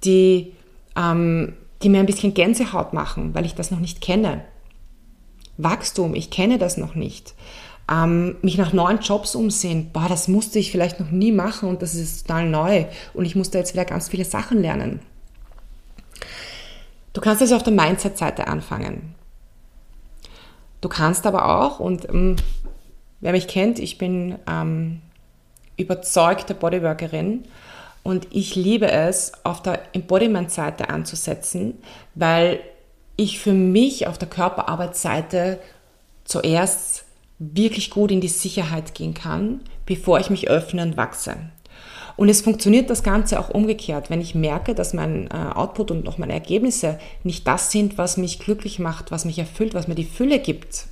die, 0.03 0.53
ähm, 0.95 1.53
die 1.81 1.89
mir 1.89 1.99
ein 1.99 2.05
bisschen 2.05 2.33
Gänsehaut 2.33 2.93
machen, 2.93 3.33
weil 3.33 3.45
ich 3.45 3.55
das 3.55 3.71
noch 3.71 3.79
nicht 3.79 4.01
kenne. 4.01 4.43
Wachstum, 5.57 6.15
ich 6.15 6.29
kenne 6.29 6.57
das 6.57 6.77
noch 6.77 6.95
nicht. 6.95 7.33
Ähm, 7.91 8.37
mich 8.41 8.57
nach 8.57 8.73
neuen 8.73 8.99
Jobs 8.99 9.35
umsehen, 9.35 9.89
boah, 9.91 10.07
das 10.07 10.27
musste 10.27 10.59
ich 10.59 10.71
vielleicht 10.71 10.99
noch 10.99 11.11
nie 11.11 11.31
machen 11.31 11.67
und 11.67 11.81
das 11.81 11.95
ist 11.95 12.27
total 12.27 12.47
neu 12.47 12.85
und 13.13 13.25
ich 13.25 13.35
musste 13.35 13.57
jetzt 13.57 13.73
wieder 13.73 13.85
ganz 13.85 14.09
viele 14.09 14.25
Sachen 14.25 14.61
lernen. 14.61 15.01
Du 17.13 17.19
kannst 17.19 17.41
also 17.41 17.55
auf 17.55 17.63
der 17.63 17.73
Mindset-Seite 17.73 18.47
anfangen. 18.47 19.15
Du 20.79 20.89
kannst 20.89 21.25
aber 21.25 21.59
auch, 21.59 21.79
und 21.79 22.07
ähm, 22.09 22.37
wer 23.19 23.33
mich 23.33 23.47
kennt, 23.47 23.79
ich 23.79 23.97
bin 23.97 24.37
ähm, 24.47 25.01
überzeugte 25.81 26.53
Bodyworkerin 26.53 27.43
und 28.03 28.27
ich 28.31 28.55
liebe 28.55 28.89
es, 28.89 29.31
auf 29.43 29.61
der 29.61 29.81
Embodiment-Seite 29.93 30.89
anzusetzen, 30.89 31.75
weil 32.15 32.59
ich 33.15 33.39
für 33.39 33.53
mich 33.53 34.07
auf 34.07 34.17
der 34.17 34.29
Körperarbeitsseite 34.29 35.59
zuerst 36.23 37.05
wirklich 37.37 37.89
gut 37.89 38.11
in 38.11 38.21
die 38.21 38.27
Sicherheit 38.27 38.95
gehen 38.95 39.13
kann, 39.13 39.61
bevor 39.85 40.19
ich 40.19 40.29
mich 40.29 40.49
öffne 40.49 40.83
und 40.83 40.97
wachse. 40.97 41.35
Und 42.17 42.29
es 42.29 42.41
funktioniert 42.41 42.89
das 42.89 43.03
Ganze 43.03 43.39
auch 43.39 43.49
umgekehrt. 43.49 44.09
Wenn 44.09 44.21
ich 44.21 44.35
merke, 44.35 44.75
dass 44.75 44.93
mein 44.93 45.27
äh, 45.27 45.53
Output 45.55 45.91
und 45.91 46.07
auch 46.07 46.17
meine 46.17 46.33
Ergebnisse 46.33 46.99
nicht 47.23 47.47
das 47.47 47.71
sind, 47.71 47.97
was 47.97 48.17
mich 48.17 48.39
glücklich 48.39 48.79
macht, 48.79 49.11
was 49.11 49.25
mich 49.25 49.39
erfüllt, 49.39 49.73
was 49.73 49.87
mir 49.87 49.95
die 49.95 50.05
Fülle 50.05 50.39
gibt. 50.39 50.87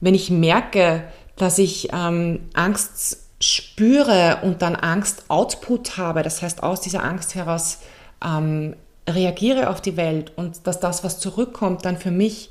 Wenn 0.00 0.14
ich 0.14 0.30
merke, 0.30 1.04
dass 1.36 1.58
ich 1.58 1.88
ähm, 1.92 2.40
Angst 2.54 3.18
spüre 3.40 4.38
und 4.42 4.62
dann 4.62 4.76
Angst-Output 4.76 5.98
habe, 5.98 6.22
das 6.22 6.42
heißt 6.42 6.62
aus 6.62 6.80
dieser 6.80 7.04
Angst 7.04 7.34
heraus 7.34 7.80
ähm, 8.24 8.74
reagiere 9.08 9.68
auf 9.68 9.80
die 9.80 9.96
Welt 9.96 10.32
und 10.36 10.66
dass 10.66 10.80
das, 10.80 11.04
was 11.04 11.20
zurückkommt, 11.20 11.84
dann 11.84 11.96
für 11.98 12.10
mich 12.10 12.50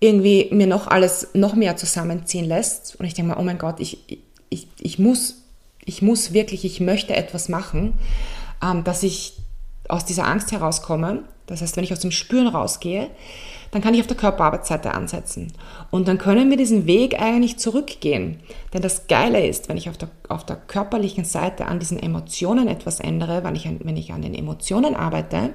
irgendwie 0.00 0.48
mir 0.50 0.66
noch 0.66 0.86
alles 0.86 1.28
noch 1.34 1.54
mehr 1.54 1.76
zusammenziehen 1.76 2.46
lässt 2.46 2.96
und 2.96 3.04
ich 3.04 3.14
denke 3.14 3.34
mal, 3.34 3.40
oh 3.40 3.44
mein 3.44 3.58
Gott, 3.58 3.78
ich, 3.78 3.98
ich, 4.48 4.66
ich 4.78 4.98
muss 4.98 5.40
ich 5.84 6.02
muss 6.02 6.32
wirklich, 6.32 6.64
ich 6.64 6.80
möchte 6.80 7.14
etwas 7.16 7.48
machen, 7.48 7.94
ähm, 8.62 8.84
dass 8.84 9.02
ich 9.02 9.34
aus 9.88 10.04
dieser 10.04 10.26
Angst 10.26 10.52
herauskomme. 10.52 11.24
Das 11.46 11.62
heißt, 11.62 11.76
wenn 11.76 11.84
ich 11.84 11.92
aus 11.92 12.00
dem 12.00 12.12
Spüren 12.12 12.46
rausgehe, 12.46 13.10
dann 13.70 13.82
kann 13.82 13.94
ich 13.94 14.00
auf 14.00 14.06
der 14.06 14.16
Körperarbeitsseite 14.16 14.92
ansetzen. 14.92 15.52
Und 15.90 16.08
dann 16.08 16.18
können 16.18 16.50
wir 16.50 16.56
diesen 16.56 16.86
Weg 16.86 17.20
eigentlich 17.20 17.58
zurückgehen. 17.58 18.40
Denn 18.74 18.82
das 18.82 19.06
Geile 19.06 19.46
ist, 19.46 19.68
wenn 19.68 19.76
ich 19.76 19.88
auf 19.88 19.96
der, 19.96 20.08
auf 20.28 20.44
der 20.44 20.56
körperlichen 20.56 21.24
Seite 21.24 21.66
an 21.66 21.78
diesen 21.78 22.02
Emotionen 22.02 22.68
etwas 22.68 23.00
ändere, 23.00 23.44
wenn 23.44 23.54
ich, 23.54 23.68
wenn 23.68 23.96
ich 23.96 24.12
an 24.12 24.22
den 24.22 24.34
Emotionen 24.34 24.96
arbeite, 24.96 25.50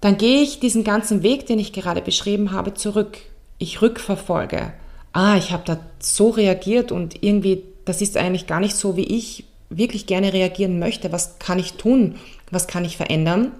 dann 0.00 0.18
gehe 0.18 0.42
ich 0.42 0.60
diesen 0.60 0.84
ganzen 0.84 1.22
Weg, 1.22 1.46
den 1.46 1.58
ich 1.58 1.72
gerade 1.72 2.02
beschrieben 2.02 2.52
habe, 2.52 2.74
zurück. 2.74 3.18
Ich 3.58 3.80
rückverfolge. 3.80 4.74
Ah, 5.12 5.36
ich 5.36 5.52
habe 5.52 5.62
da 5.64 5.78
so 5.98 6.28
reagiert 6.28 6.92
und 6.92 7.22
irgendwie 7.22 7.62
das 7.86 8.02
ist 8.02 8.16
eigentlich 8.18 8.46
gar 8.46 8.60
nicht 8.60 8.76
so, 8.76 8.96
wie 8.96 9.04
ich 9.04 9.44
wirklich 9.70 10.06
gerne 10.06 10.32
reagieren 10.32 10.78
möchte. 10.78 11.12
Was 11.12 11.38
kann 11.38 11.58
ich 11.58 11.74
tun? 11.74 12.16
Was 12.50 12.66
kann 12.66 12.84
ich 12.84 12.96
verändern? 12.96 13.52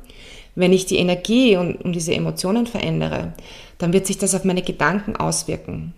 Wenn 0.56 0.72
ich 0.72 0.86
die 0.86 0.96
Energie 0.96 1.56
und, 1.56 1.76
und 1.76 1.92
diese 1.92 2.14
Emotionen 2.14 2.66
verändere, 2.66 3.34
dann 3.78 3.92
wird 3.92 4.06
sich 4.06 4.18
das 4.18 4.34
auf 4.34 4.44
meine 4.44 4.62
Gedanken 4.62 5.14
auswirken. 5.14 5.92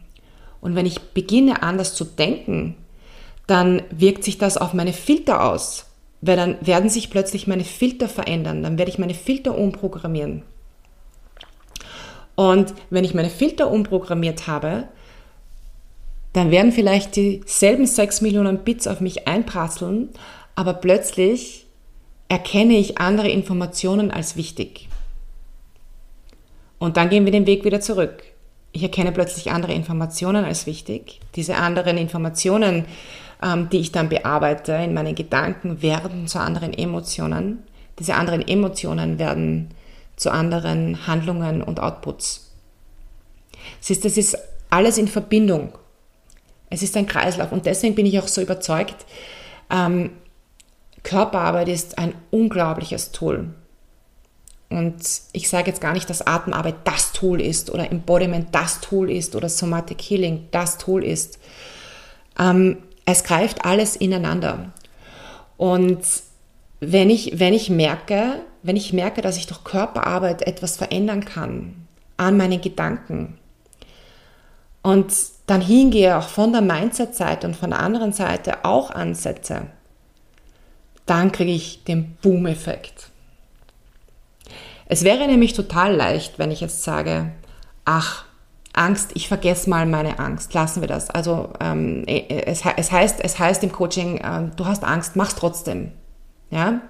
Und 0.61 0.75
wenn 0.75 0.85
ich 0.85 1.01
beginne 1.01 1.63
anders 1.63 1.95
zu 1.95 2.05
denken, 2.05 2.75
dann 3.47 3.83
wirkt 3.91 4.25
sich 4.25 4.37
das 4.37 4.57
auf 4.59 4.75
meine 4.75 4.93
Filter 4.93 5.45
aus, 5.45 5.87
weil 6.21 6.37
dann 6.37 6.57
werden 6.61 6.91
sich 6.91 7.09
plötzlich 7.09 7.47
meine 7.47 7.65
Filter 7.65 8.09
verändern, 8.09 8.63
dann 8.63 8.77
werde 8.77 8.91
ich 8.91 8.99
meine 8.99 9.15
Filter 9.15 9.57
umprogrammieren. 9.57 10.43
Und 12.35 12.75
wenn 12.91 13.05
ich 13.05 13.15
meine 13.15 13.31
Filter 13.31 13.71
umprogrammiert 13.71 14.47
habe, 14.47 14.85
dann 16.33 16.51
werden 16.51 16.73
vielleicht 16.73 17.17
dieselben 17.17 17.87
6 17.87 18.21
Millionen 18.21 18.59
Bits 18.59 18.87
auf 18.87 19.01
mich 19.01 19.27
einprasseln, 19.27 20.11
aber 20.55 20.75
plötzlich 20.75 21.67
erkenne 22.29 22.77
ich 22.77 22.99
andere 22.99 23.29
Informationen 23.29 24.11
als 24.11 24.37
wichtig. 24.37 24.89
Und 26.79 26.97
dann 26.97 27.09
gehen 27.09 27.25
wir 27.25 27.33
den 27.33 27.47
Weg 27.47 27.65
wieder 27.65 27.81
zurück. 27.81 28.23
Ich 28.73 28.83
erkenne 28.83 29.13
plötzlich 29.13 29.51
andere 29.51 29.73
Informationen 29.73 30.45
als 30.45 30.67
wichtig. 30.67 31.21
Diese 31.35 31.57
anderen 31.57 31.97
Informationen, 31.97 32.85
ähm, 33.43 33.69
die 33.71 33.79
ich 33.79 33.93
dann 33.93 34.09
bearbeite 34.09 34.73
in 34.75 34.95
meinen 34.95 35.15
Gedanken, 35.15 35.83
werden 35.83 36.29
zu 36.29 36.39
anderen 36.39 36.73
Emotionen. 36.75 37.65
Diese 37.99 38.15
anderen 38.15 38.47
Emotionen 38.47 39.19
werden 39.19 39.71
zu 40.17 40.31
anderen 40.31 41.07
Handlungen 41.07 41.63
und 41.63 41.81
Outputs. 41.81 42.53
Siehst, 43.81 44.05
das 44.05 44.17
ist 44.17 44.37
alles 44.71 44.99
in 44.99 45.09
Verbindung. 45.09 45.73
Es 46.71 46.83
ist 46.83 46.97
ein 46.97 47.07
Kreislauf 47.07 47.53
und 47.53 47.67
deswegen 47.67 47.95
bin 47.95 48.07
ich 48.07 48.19
auch 48.19 48.29
so 48.29 48.43
überzeugt, 48.43 49.07
ähm, 49.71 50.11
Körperarbeit 51.03 51.69
ist 51.69 51.99
ein 51.99 52.15
unglaubliches 52.31 53.13
Tool. 53.13 53.55
Und 54.71 54.97
ich 55.33 55.49
sage 55.49 55.69
jetzt 55.69 55.81
gar 55.81 55.95
nicht, 55.95 56.11
dass 56.11 56.27
Atemarbeit 56.27 56.77
das 56.85 57.13
Tool 57.13 57.41
ist 57.41 57.71
oder 57.71 57.91
Embodiment 57.91 58.49
das 58.53 58.81
Tool 58.81 59.11
ist 59.11 59.35
oder 59.35 59.49
Somatic 59.49 60.01
Healing 60.03 60.49
das 60.51 60.77
Tool 60.77 61.05
ist. 61.05 61.39
Ähm, 62.39 62.79
es 63.07 63.25
greift 63.25 63.65
alles 63.65 63.97
ineinander. 63.97 64.73
Und 65.57 66.01
wenn 66.81 67.09
ich, 67.09 67.39
wenn 67.39 67.55
ich 67.55 67.71
merke, 67.71 68.41
wenn 68.63 68.77
ich 68.77 68.93
merke, 68.93 69.23
dass 69.23 69.39
ich 69.39 69.47
durch 69.47 69.65
Körperarbeit 69.65 70.43
etwas 70.43 70.77
verändern 70.77 71.25
kann 71.25 71.87
an 72.19 72.37
meinen 72.37 72.61
Gedanken 72.61 73.39
und 74.83 75.13
dann 75.47 75.61
hingehe, 75.63 76.19
auch 76.19 76.29
von 76.29 76.53
der 76.53 76.61
Mindset-Seite 76.61 77.47
und 77.47 77.57
von 77.57 77.71
der 77.71 77.81
anderen 77.81 78.13
Seite 78.13 78.65
auch 78.65 78.91
ansetze, 78.91 79.69
dann 81.09 81.33
kriege 81.33 81.53
ich 81.53 81.85
den 81.85 82.17
Boom-Effekt. 82.23 83.11
Es 84.87 85.05
wäre 85.05 85.27
nämlich 85.27 85.53
total 85.53 85.95
leicht, 85.95 86.39
wenn 86.39 86.51
ich 86.51 86.61
jetzt 86.61 86.83
sage, 86.83 87.33
ach, 87.85 88.25
Angst, 88.73 89.11
ich 89.15 89.29
vergesse 89.29 89.69
mal 89.69 89.87
meine 89.87 90.19
Angst, 90.19 90.55
lassen 90.55 90.81
wir 90.81 90.89
das. 90.89 91.11
Also 91.11 91.53
ähm, 91.61 92.05
es, 92.07 92.63
es, 92.77 92.93
heißt, 92.93 93.19
es 93.21 93.39
heißt 93.39 93.63
im 93.65 93.73
Coaching, 93.73 94.19
äh, 94.19 94.51
du 94.55 94.67
hast 94.67 94.85
Angst, 94.85 95.17
mach's 95.17 95.35
trotzdem. 95.35 95.93
Ja? 96.51 96.81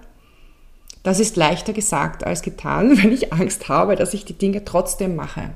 Das 1.03 1.19
ist 1.19 1.37
leichter 1.37 1.73
gesagt 1.73 2.25
als 2.25 2.43
getan, 2.43 2.99
wenn 3.03 3.13
ich 3.13 3.33
Angst 3.33 3.69
habe, 3.69 3.97
dass 3.97 4.15
ich 4.15 4.25
die 4.25 4.37
Dinge 4.37 4.65
trotzdem 4.65 5.17
mache. 5.17 5.51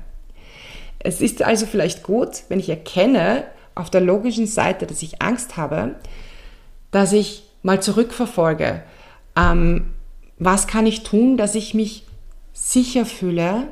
Es 0.99 1.21
ist 1.21 1.41
also 1.41 1.65
vielleicht 1.65 2.03
gut, 2.03 2.43
wenn 2.49 2.59
ich 2.59 2.69
erkenne 2.69 3.43
auf 3.75 3.89
der 3.89 4.01
logischen 4.01 4.47
Seite, 4.47 4.87
dass 4.87 5.01
ich 5.01 5.21
Angst 5.21 5.57
habe, 5.57 5.95
dass 6.91 7.11
ich 7.11 7.43
mal 7.63 7.81
zurückverfolge. 7.81 8.83
Ähm, 9.35 9.93
was 10.37 10.67
kann 10.67 10.85
ich 10.85 11.03
tun, 11.03 11.37
dass 11.37 11.55
ich 11.55 11.73
mich 11.73 12.05
sicher 12.53 13.05
fühle, 13.05 13.67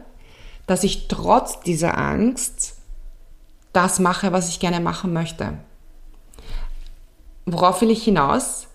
dass 0.66 0.84
ich 0.84 1.08
trotz 1.08 1.60
dieser 1.62 1.98
Angst 1.98 2.78
das 3.74 4.00
mache, 4.00 4.32
was 4.32 4.50
ich 4.50 4.60
gerne 4.60 4.80
machen 4.80 5.14
möchte? 5.14 5.54
Worauf 7.46 7.82
will 7.82 7.92
ich 7.92 8.04
hinaus? 8.04 8.68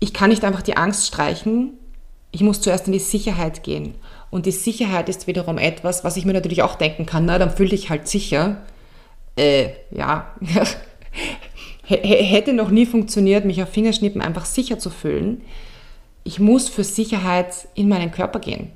Ich 0.00 0.14
kann 0.14 0.30
nicht 0.30 0.44
einfach 0.44 0.62
die 0.62 0.76
Angst 0.76 1.06
streichen, 1.06 1.74
ich 2.30 2.42
muss 2.42 2.60
zuerst 2.60 2.86
in 2.86 2.92
die 2.92 2.98
Sicherheit 2.98 3.62
gehen. 3.62 3.94
Und 4.30 4.46
die 4.46 4.52
Sicherheit 4.52 5.08
ist 5.08 5.26
wiederum 5.26 5.58
etwas, 5.58 6.04
was 6.04 6.16
ich 6.16 6.24
mir 6.24 6.34
natürlich 6.34 6.62
auch 6.62 6.74
denken 6.74 7.06
kann, 7.06 7.24
na, 7.24 7.38
dann 7.38 7.50
fühl 7.50 7.70
dich 7.70 7.88
halt 7.88 8.06
sicher. 8.06 8.58
Äh, 9.36 9.70
ja. 9.90 10.34
Hätte 11.88 12.52
noch 12.52 12.70
nie 12.70 12.84
funktioniert, 12.84 13.46
mich 13.46 13.62
auf 13.62 13.70
Fingerschnippen 13.70 14.20
einfach 14.20 14.44
sicher 14.44 14.78
zu 14.78 14.90
fühlen. 14.90 15.40
Ich 16.22 16.38
muss 16.38 16.68
für 16.68 16.84
Sicherheit 16.84 17.68
in 17.74 17.88
meinen 17.88 18.10
Körper 18.10 18.40
gehen. 18.40 18.70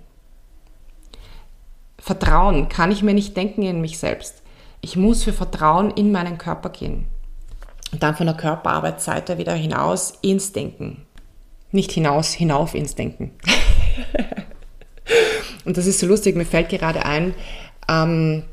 Vertrauen 1.98 2.70
kann 2.70 2.90
ich 2.90 3.02
mir 3.02 3.12
nicht 3.12 3.36
denken 3.36 3.62
in 3.62 3.82
mich 3.82 3.98
selbst. 3.98 4.42
Ich 4.80 4.96
muss 4.96 5.24
für 5.24 5.34
Vertrauen 5.34 5.90
in 5.90 6.10
meinen 6.10 6.38
Körper 6.38 6.70
gehen. 6.70 7.06
Und 7.92 8.02
dann 8.02 8.16
von 8.16 8.26
der 8.26 8.36
Körperarbeitsseite 8.36 9.36
wieder 9.36 9.54
hinaus 9.54 10.14
ins 10.22 10.52
Denken. 10.52 11.02
Nicht 11.70 11.92
hinaus, 11.92 12.32
hinauf 12.32 12.74
ins 12.74 12.94
Denken. 12.94 13.32
Und 15.64 15.76
das 15.76 15.86
ist 15.86 16.00
so 16.00 16.06
lustig, 16.06 16.34
mir 16.34 16.46
fällt 16.46 16.70
gerade 16.70 17.04
ein, 17.04 17.34
ähm, 17.88 18.44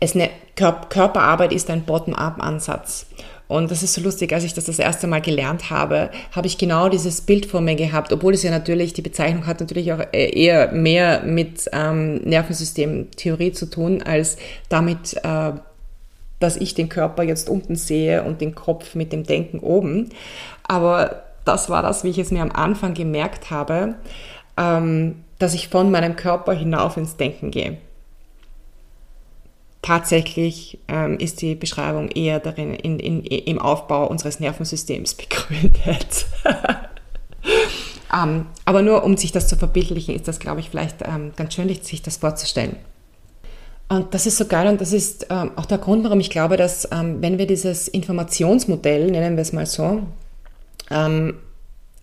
es 0.00 0.14
eine 0.14 0.30
Körperarbeit 0.56 1.52
ist 1.52 1.70
ein 1.70 1.84
Bottom-up-Ansatz. 1.84 3.06
Und 3.48 3.70
das 3.70 3.82
ist 3.82 3.94
so 3.94 4.00
lustig, 4.00 4.32
als 4.32 4.44
ich 4.44 4.54
das 4.54 4.66
das 4.66 4.78
erste 4.78 5.06
Mal 5.06 5.20
gelernt 5.20 5.70
habe, 5.70 6.10
habe 6.32 6.46
ich 6.46 6.56
genau 6.56 6.88
dieses 6.88 7.20
Bild 7.22 7.46
vor 7.46 7.60
mir 7.60 7.74
gehabt, 7.74 8.12
obwohl 8.12 8.34
es 8.34 8.44
ja 8.44 8.50
natürlich, 8.50 8.92
die 8.92 9.02
Bezeichnung 9.02 9.46
hat 9.46 9.58
natürlich 9.58 9.92
auch 9.92 9.98
äh, 10.12 10.30
eher 10.30 10.70
mehr 10.70 11.22
mit 11.24 11.68
ähm, 11.72 12.16
Nervensystemtheorie 12.18 13.50
zu 13.50 13.66
tun, 13.66 14.02
als 14.02 14.36
damit, 14.68 15.16
äh, 15.24 15.52
dass 16.38 16.56
ich 16.58 16.74
den 16.74 16.88
Körper 16.88 17.24
jetzt 17.24 17.50
unten 17.50 17.74
sehe 17.74 18.22
und 18.22 18.40
den 18.40 18.54
Kopf 18.54 18.94
mit 18.94 19.12
dem 19.12 19.24
Denken 19.24 19.58
oben. 19.58 20.10
Aber 20.62 21.24
das 21.44 21.68
war 21.68 21.82
das, 21.82 22.04
wie 22.04 22.10
ich 22.10 22.18
es 22.18 22.30
mir 22.30 22.42
am 22.42 22.52
Anfang 22.52 22.94
gemerkt 22.94 23.50
habe, 23.50 23.94
ähm, 24.56 25.16
dass 25.40 25.54
ich 25.54 25.68
von 25.68 25.90
meinem 25.90 26.14
Körper 26.14 26.52
hinauf 26.52 26.96
ins 26.96 27.16
Denken 27.16 27.50
gehe 27.50 27.78
tatsächlich 29.90 30.78
ähm, 30.86 31.18
ist 31.18 31.42
die 31.42 31.56
Beschreibung 31.56 32.10
eher 32.10 32.38
darin 32.38 32.74
in, 32.74 33.00
in, 33.00 33.24
im 33.24 33.58
Aufbau 33.58 34.06
unseres 34.06 34.38
Nervensystems 34.38 35.14
begründet. 35.14 36.26
ähm, 38.16 38.46
aber 38.64 38.82
nur 38.82 39.02
um 39.02 39.16
sich 39.16 39.32
das 39.32 39.48
zu 39.48 39.56
verbildlichen, 39.56 40.14
ist 40.14 40.28
das, 40.28 40.38
glaube 40.38 40.60
ich, 40.60 40.70
vielleicht 40.70 41.02
ähm, 41.02 41.32
ganz 41.34 41.54
schön, 41.54 41.68
sich 41.82 42.02
das 42.02 42.18
vorzustellen. 42.18 42.76
Und 43.88 44.14
das 44.14 44.26
ist 44.26 44.36
so 44.36 44.44
geil 44.46 44.68
und 44.68 44.80
das 44.80 44.92
ist 44.92 45.26
ähm, 45.28 45.50
auch 45.56 45.66
der 45.66 45.78
Grund, 45.78 46.04
warum 46.04 46.20
ich 46.20 46.30
glaube, 46.30 46.56
dass 46.56 46.88
ähm, 46.92 47.20
wenn 47.20 47.38
wir 47.38 47.48
dieses 47.48 47.88
Informationsmodell, 47.88 49.10
nennen 49.10 49.34
wir 49.34 49.42
es 49.42 49.52
mal 49.52 49.66
so, 49.66 50.02
ähm, 50.92 51.34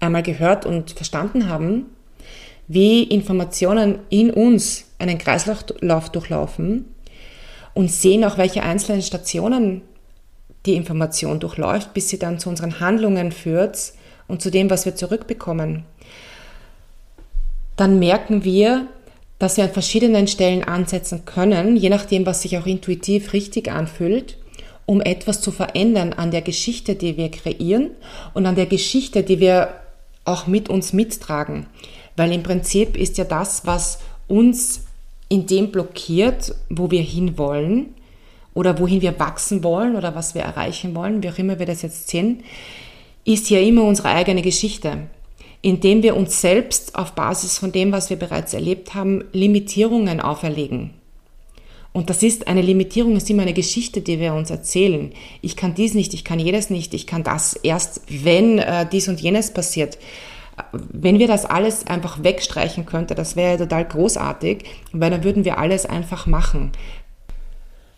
einmal 0.01 0.23
gehört 0.23 0.65
und 0.65 0.91
verstanden 0.91 1.47
haben, 1.47 1.85
wie 2.67 3.03
Informationen 3.03 3.99
in 4.09 4.29
uns 4.29 4.83
einen 4.99 5.17
Kreislauf 5.17 5.63
durchlaufen, 6.11 6.83
und 7.77 7.91
sehen 7.91 8.23
auch, 8.23 8.39
welche 8.39 8.63
einzelnen 8.63 9.03
Stationen 9.03 9.83
die 10.65 10.73
Information 10.73 11.39
durchläuft, 11.39 11.93
bis 11.93 12.09
sie 12.09 12.17
dann 12.17 12.39
zu 12.39 12.49
unseren 12.49 12.79
Handlungen 12.79 13.31
führt 13.31 13.93
und 14.27 14.41
zu 14.41 14.49
dem, 14.49 14.71
was 14.71 14.85
wir 14.85 14.95
zurückbekommen. 14.95 15.85
Dann 17.75 17.99
merken 17.99 18.43
wir, 18.43 18.87
dass 19.37 19.57
wir 19.57 19.65
an 19.65 19.69
verschiedenen 19.69 20.27
Stellen 20.27 20.63
ansetzen 20.63 21.25
können, 21.25 21.77
je 21.77 21.89
nachdem, 21.89 22.25
was 22.25 22.41
sich 22.41 22.57
auch 22.57 22.65
intuitiv 22.65 23.33
richtig 23.33 23.71
anfühlt, 23.71 24.39
um 24.87 24.99
etwas 24.99 25.41
zu 25.41 25.51
verändern 25.51 26.13
an 26.13 26.31
der 26.31 26.41
Geschichte, 26.41 26.95
die 26.95 27.15
wir 27.15 27.29
kreieren 27.29 27.91
und 28.33 28.47
an 28.47 28.55
der 28.55 28.65
Geschichte, 28.65 29.21
die 29.21 29.39
wir 29.39 29.69
auch 30.25 30.47
mit 30.47 30.67
uns 30.67 30.93
mittragen. 30.93 31.67
Weil 32.15 32.33
im 32.33 32.41
Prinzip 32.41 32.97
ist 32.97 33.19
ja 33.19 33.23
das, 33.23 33.67
was 33.67 33.99
uns 34.27 34.86
in 35.29 35.45
dem 35.45 35.71
blockiert, 35.71 36.55
wo 36.69 36.89
wir 36.91 37.01
hinwollen 37.01 37.93
oder 38.53 38.79
wohin 38.79 39.01
wir 39.01 39.19
wachsen 39.19 39.63
wollen 39.63 39.95
oder 39.95 40.15
was 40.15 40.35
wir 40.35 40.41
erreichen 40.41 40.95
wollen, 40.95 41.21
wie 41.21 41.29
auch 41.29 41.37
immer 41.37 41.59
wir 41.59 41.65
das 41.65 41.81
jetzt 41.81 42.09
sehen, 42.09 42.43
ist 43.25 43.49
ja 43.49 43.59
immer 43.59 43.83
unsere 43.83 44.09
eigene 44.09 44.41
Geschichte, 44.41 45.07
indem 45.61 46.01
wir 46.01 46.15
uns 46.15 46.39
selbst 46.39 46.95
auf 46.95 47.13
Basis 47.13 47.57
von 47.57 47.71
dem, 47.71 47.91
was 47.91 48.09
wir 48.09 48.17
bereits 48.17 48.53
erlebt 48.53 48.93
haben, 48.93 49.25
Limitierungen 49.33 50.21
auferlegen. 50.21 50.91
Und 51.91 52.09
das 52.09 52.23
ist 52.23 52.47
eine 52.47 52.61
Limitierung, 52.61 53.15
ist 53.15 53.29
immer 53.29 53.41
eine 53.41 53.53
Geschichte, 53.53 54.01
die 54.01 54.19
wir 54.19 54.33
uns 54.33 54.49
erzählen. 54.49 55.11
Ich 55.41 55.55
kann 55.55 55.73
dies 55.73 55.93
nicht, 55.93 56.13
ich 56.13 56.23
kann 56.23 56.39
jedes 56.39 56.69
nicht, 56.69 56.93
ich 56.93 57.07
kann 57.07 57.23
das 57.23 57.53
erst, 57.53 58.01
wenn 58.07 58.59
äh, 58.59 58.85
dies 58.89 59.07
und 59.07 59.19
jenes 59.19 59.51
passiert 59.51 59.97
wenn 60.71 61.19
wir 61.19 61.27
das 61.27 61.45
alles 61.45 61.87
einfach 61.87 62.23
wegstreichen 62.23 62.85
könnten, 62.85 63.15
das 63.15 63.35
wäre 63.35 63.57
total 63.57 63.85
großartig, 63.85 64.65
weil 64.91 65.11
dann 65.11 65.23
würden 65.23 65.45
wir 65.45 65.57
alles 65.57 65.85
einfach 65.85 66.25
machen. 66.25 66.71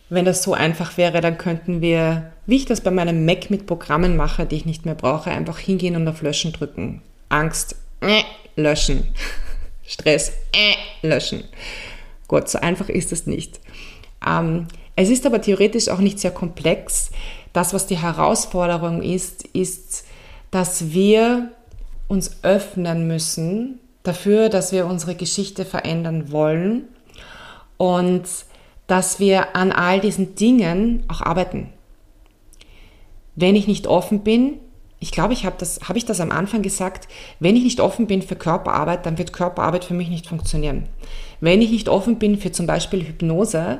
Wenn 0.08 0.24
das 0.24 0.42
so 0.42 0.54
einfach 0.54 0.96
wäre, 0.96 1.20
dann 1.20 1.38
könnten 1.38 1.80
wir, 1.80 2.32
wie 2.46 2.56
ich 2.56 2.66
das 2.66 2.80
bei 2.80 2.90
meinem 2.90 3.24
Mac 3.24 3.50
mit 3.50 3.66
Programmen 3.66 4.16
mache, 4.16 4.44
die 4.44 4.56
ich 4.56 4.66
nicht 4.66 4.84
mehr 4.84 4.94
brauche, 4.94 5.30
einfach 5.30 5.58
hingehen 5.58 5.96
und 5.96 6.06
auf 6.08 6.20
Löschen 6.22 6.52
drücken. 6.52 7.00
Angst, 7.28 7.76
äh, 8.00 8.22
löschen. 8.56 9.04
Stress, 9.86 10.32
äh, 10.52 11.06
löschen. 11.06 11.44
Gut, 12.28 12.48
so 12.48 12.58
einfach 12.58 12.88
ist 12.88 13.12
es 13.12 13.26
nicht. 13.26 13.60
Ähm, 14.26 14.66
es 14.96 15.08
ist 15.08 15.26
aber 15.26 15.40
theoretisch 15.40 15.88
auch 15.88 15.98
nicht 15.98 16.18
sehr 16.18 16.30
komplex. 16.30 17.10
Das, 17.52 17.72
was 17.72 17.86
die 17.86 17.98
Herausforderung 17.98 19.02
ist, 19.02 19.44
ist, 19.48 20.04
dass 20.50 20.92
wir 20.92 21.50
uns 22.10 22.42
öffnen 22.42 23.06
müssen 23.06 23.78
dafür, 24.02 24.48
dass 24.48 24.72
wir 24.72 24.86
unsere 24.86 25.14
Geschichte 25.14 25.64
verändern 25.64 26.32
wollen 26.32 26.88
und 27.76 28.24
dass 28.88 29.20
wir 29.20 29.54
an 29.54 29.70
all 29.70 30.00
diesen 30.00 30.34
Dingen 30.34 31.04
auch 31.06 31.20
arbeiten. 31.20 31.72
Wenn 33.36 33.54
ich 33.54 33.68
nicht 33.68 33.86
offen 33.86 34.24
bin, 34.24 34.58
ich 34.98 35.12
glaube, 35.12 35.32
ich 35.32 35.46
habe 35.46 35.54
das, 35.58 35.80
habe 35.88 35.98
ich 35.98 36.04
das 36.04 36.20
am 36.20 36.32
Anfang 36.32 36.62
gesagt, 36.62 37.06
wenn 37.38 37.56
ich 37.56 37.62
nicht 37.62 37.80
offen 37.80 38.08
bin 38.08 38.22
für 38.22 38.36
Körperarbeit, 38.36 39.06
dann 39.06 39.16
wird 39.16 39.32
Körperarbeit 39.32 39.84
für 39.84 39.94
mich 39.94 40.10
nicht 40.10 40.26
funktionieren. 40.26 40.86
Wenn 41.40 41.62
ich 41.62 41.70
nicht 41.70 41.88
offen 41.88 42.18
bin 42.18 42.36
für 42.36 42.50
zum 42.50 42.66
Beispiel 42.66 43.06
Hypnose, 43.06 43.78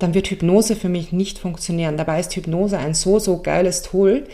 dann 0.00 0.14
wird 0.14 0.28
Hypnose 0.28 0.74
für 0.74 0.88
mich 0.88 1.12
nicht 1.12 1.38
funktionieren. 1.38 1.96
Dabei 1.96 2.18
ist 2.18 2.34
Hypnose 2.34 2.76
ein 2.76 2.92
so, 2.92 3.18
so 3.20 3.40
geiles 3.40 3.82
Tool, 3.82 4.26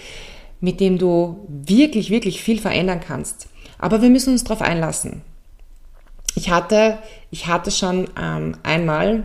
mit 0.62 0.80
dem 0.80 0.96
du 0.96 1.44
wirklich, 1.48 2.08
wirklich 2.08 2.40
viel 2.40 2.58
verändern 2.58 3.00
kannst. 3.00 3.48
Aber 3.78 4.00
wir 4.00 4.08
müssen 4.08 4.32
uns 4.32 4.44
darauf 4.44 4.62
einlassen. 4.62 5.20
Ich 6.34 6.50
hatte, 6.50 6.98
ich 7.30 7.48
hatte 7.48 7.70
schon 7.70 8.08
ähm, 8.18 8.56
einmal 8.62 9.24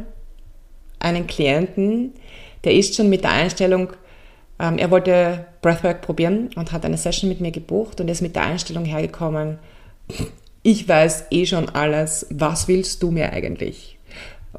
einen 1.00 1.28
Klienten, 1.28 2.13
der 2.63 2.73
ist 2.73 2.95
schon 2.95 3.10
mit 3.10 3.23
der 3.23 3.32
Einstellung, 3.32 3.93
ähm, 4.60 4.80
er 4.80 4.89
wollte 4.89 5.45
Breathwork 5.62 6.02
probieren 6.02 6.50
und 6.56 6.71
hat 6.71 6.84
eine 6.84 6.97
Session 6.97 7.30
mit 7.30 7.39
mir 7.39 7.52
gebucht 7.52 8.02
und 8.02 8.10
ist 8.10 8.21
mit 8.21 8.36
der 8.36 8.43
Einstellung 8.43 8.84
hergekommen, 8.84 9.60
ich 10.63 10.89
weiß 10.89 11.26
eh 11.30 11.45
schon 11.45 11.69
alles, 11.69 12.26
was 12.32 12.67
willst 12.67 13.04
du 13.04 13.12
mir 13.12 13.32
eigentlich? 13.32 14.00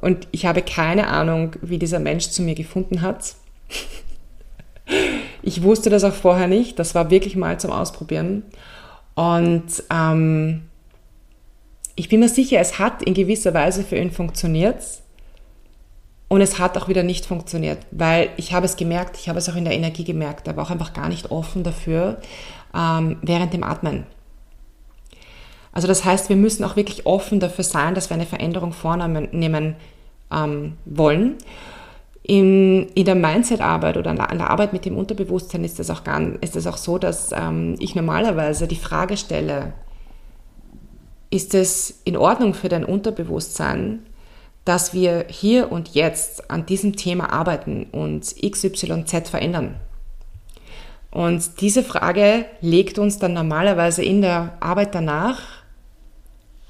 Und 0.01 0.29
ich 0.31 0.47
habe 0.47 0.62
keine 0.62 1.09
Ahnung, 1.09 1.57
wie 1.61 1.79
dieser 1.79 1.99
Mensch 1.99 2.29
zu 2.29 2.43
mir 2.43 2.55
gefunden 2.55 3.03
hat. 3.03 3.35
Ich 5.42 5.62
wusste 5.62 5.90
das 5.90 6.05
auch 6.05 6.14
vorher 6.14 6.48
nicht. 6.48 6.79
Das 6.79 6.94
war 6.94 7.11
wirklich 7.11 7.37
mal 7.37 7.59
zum 7.61 7.70
Ausprobieren. 7.70 8.42
Und 9.14 9.83
ähm, 9.90 10.62
ich 11.96 12.09
bin 12.09 12.20
mir 12.20 12.29
sicher, 12.29 12.61
es 12.61 12.79
hat 12.79 13.03
in 13.03 13.14
gewisser 13.14 13.55
Weise 13.55 13.83
für 13.83 13.96
ihn 13.96 14.11
funktioniert. 14.11 14.83
Und 16.29 16.42
es 16.42 16.59
hat 16.59 16.77
auch 16.77 16.88
wieder 16.88 17.03
nicht 17.03 17.24
funktioniert, 17.24 17.79
weil 17.90 18.29
ich 18.37 18.53
habe 18.53 18.66
es 18.66 18.77
gemerkt, 18.77 19.16
ich 19.16 19.31
habe 19.31 19.38
es 19.38 19.48
auch 19.48 19.57
in 19.57 19.64
der 19.64 19.74
Energie 19.74 20.05
gemerkt, 20.05 20.46
er 20.46 20.57
war 20.57 20.64
auch 20.66 20.70
einfach 20.70 20.92
gar 20.92 21.09
nicht 21.09 21.31
offen 21.31 21.62
dafür 21.62 22.20
ähm, 22.74 23.16
während 23.22 23.55
dem 23.55 23.64
Atmen. 23.64 24.05
Also 25.72 25.88
das 25.88 26.05
heißt, 26.05 26.29
wir 26.29 26.37
müssen 26.37 26.64
auch 26.64 26.77
wirklich 26.77 27.07
offen 27.07 27.40
dafür 27.40 27.64
sein, 27.64 27.94
dass 27.94 28.11
wir 28.11 28.14
eine 28.14 28.27
Veränderung 28.27 28.72
vornehmen 28.72 29.77
ähm, 30.31 30.77
wollen. 30.85 31.37
In, 32.29 32.91
in 32.91 33.07
der 33.07 33.14
Mindset-Arbeit 33.14 33.97
oder 33.97 34.11
an 34.11 34.37
der 34.37 34.51
Arbeit 34.51 34.75
mit 34.75 34.85
dem 34.85 34.99
Unterbewusstsein 34.99 35.64
ist 35.64 35.81
es 35.81 35.88
auch, 35.88 36.03
auch 36.07 36.77
so, 36.77 36.99
dass 36.99 37.33
ähm, 37.33 37.75
ich 37.79 37.95
normalerweise 37.95 38.69
die 38.69 38.77
Frage 38.77 39.17
stelle, 39.17 39.73
ist 41.31 41.55
es 41.55 42.03
in 42.05 42.19
Ordnung 42.19 42.53
für 42.53 42.69
dein 42.69 42.85
Unterbewusstsein, 42.85 44.01
dass 44.67 44.93
wir 44.93 45.25
hier 45.31 45.73
und 45.73 45.95
jetzt 45.95 46.51
an 46.51 46.67
diesem 46.67 46.97
Thema 46.97 47.33
arbeiten 47.33 47.87
und 47.93 48.23
XYZ 48.23 49.31
verändern? 49.31 49.77
Und 51.11 51.62
diese 51.62 51.83
Frage 51.83 52.45
legt 52.61 52.99
uns 52.99 53.19
dann 53.19 53.33
normalerweise 53.33 54.05
in 54.05 54.21
der 54.21 54.59
Arbeit 54.61 54.95
danach 54.95 55.41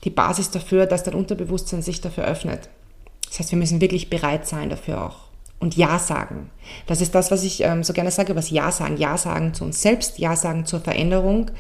die 0.05 0.11
Basis 0.11 0.53
dafür, 0.53 0.87
dass 0.87 1.03
dein 1.03 1.15
Unterbewusstsein 1.15 1.83
sich 1.83 2.01
dafür 2.01 2.27
öffnet. 2.27 2.69
Das 3.27 3.41
heißt, 3.41 3.51
wir 3.51 3.59
müssen 3.59 3.81
wirklich 3.81 4.09
bereit 4.09 4.47
sein 4.47 4.71
dafür 4.71 5.05
auch 5.05 5.28
und 5.61 5.77
Ja 5.77 5.99
sagen. 5.99 6.51
Das 6.87 7.01
ist 7.01 7.15
das, 7.15 7.31
was 7.31 7.43
ich 7.43 7.63
ähm, 7.63 7.83
so 7.83 7.93
gerne 7.93 8.11
sage, 8.11 8.37
was 8.37 8.51
Ja 8.51 8.71
sagen. 8.71 8.97
Ja 8.97 9.17
sagen 9.17 9.55
zu 9.55 9.65
uns 9.65 9.83
selbst, 9.83 10.19
Ja 10.19 10.37
sagen 10.37 10.67
zur 10.67 10.81
Veränderung 10.81 11.51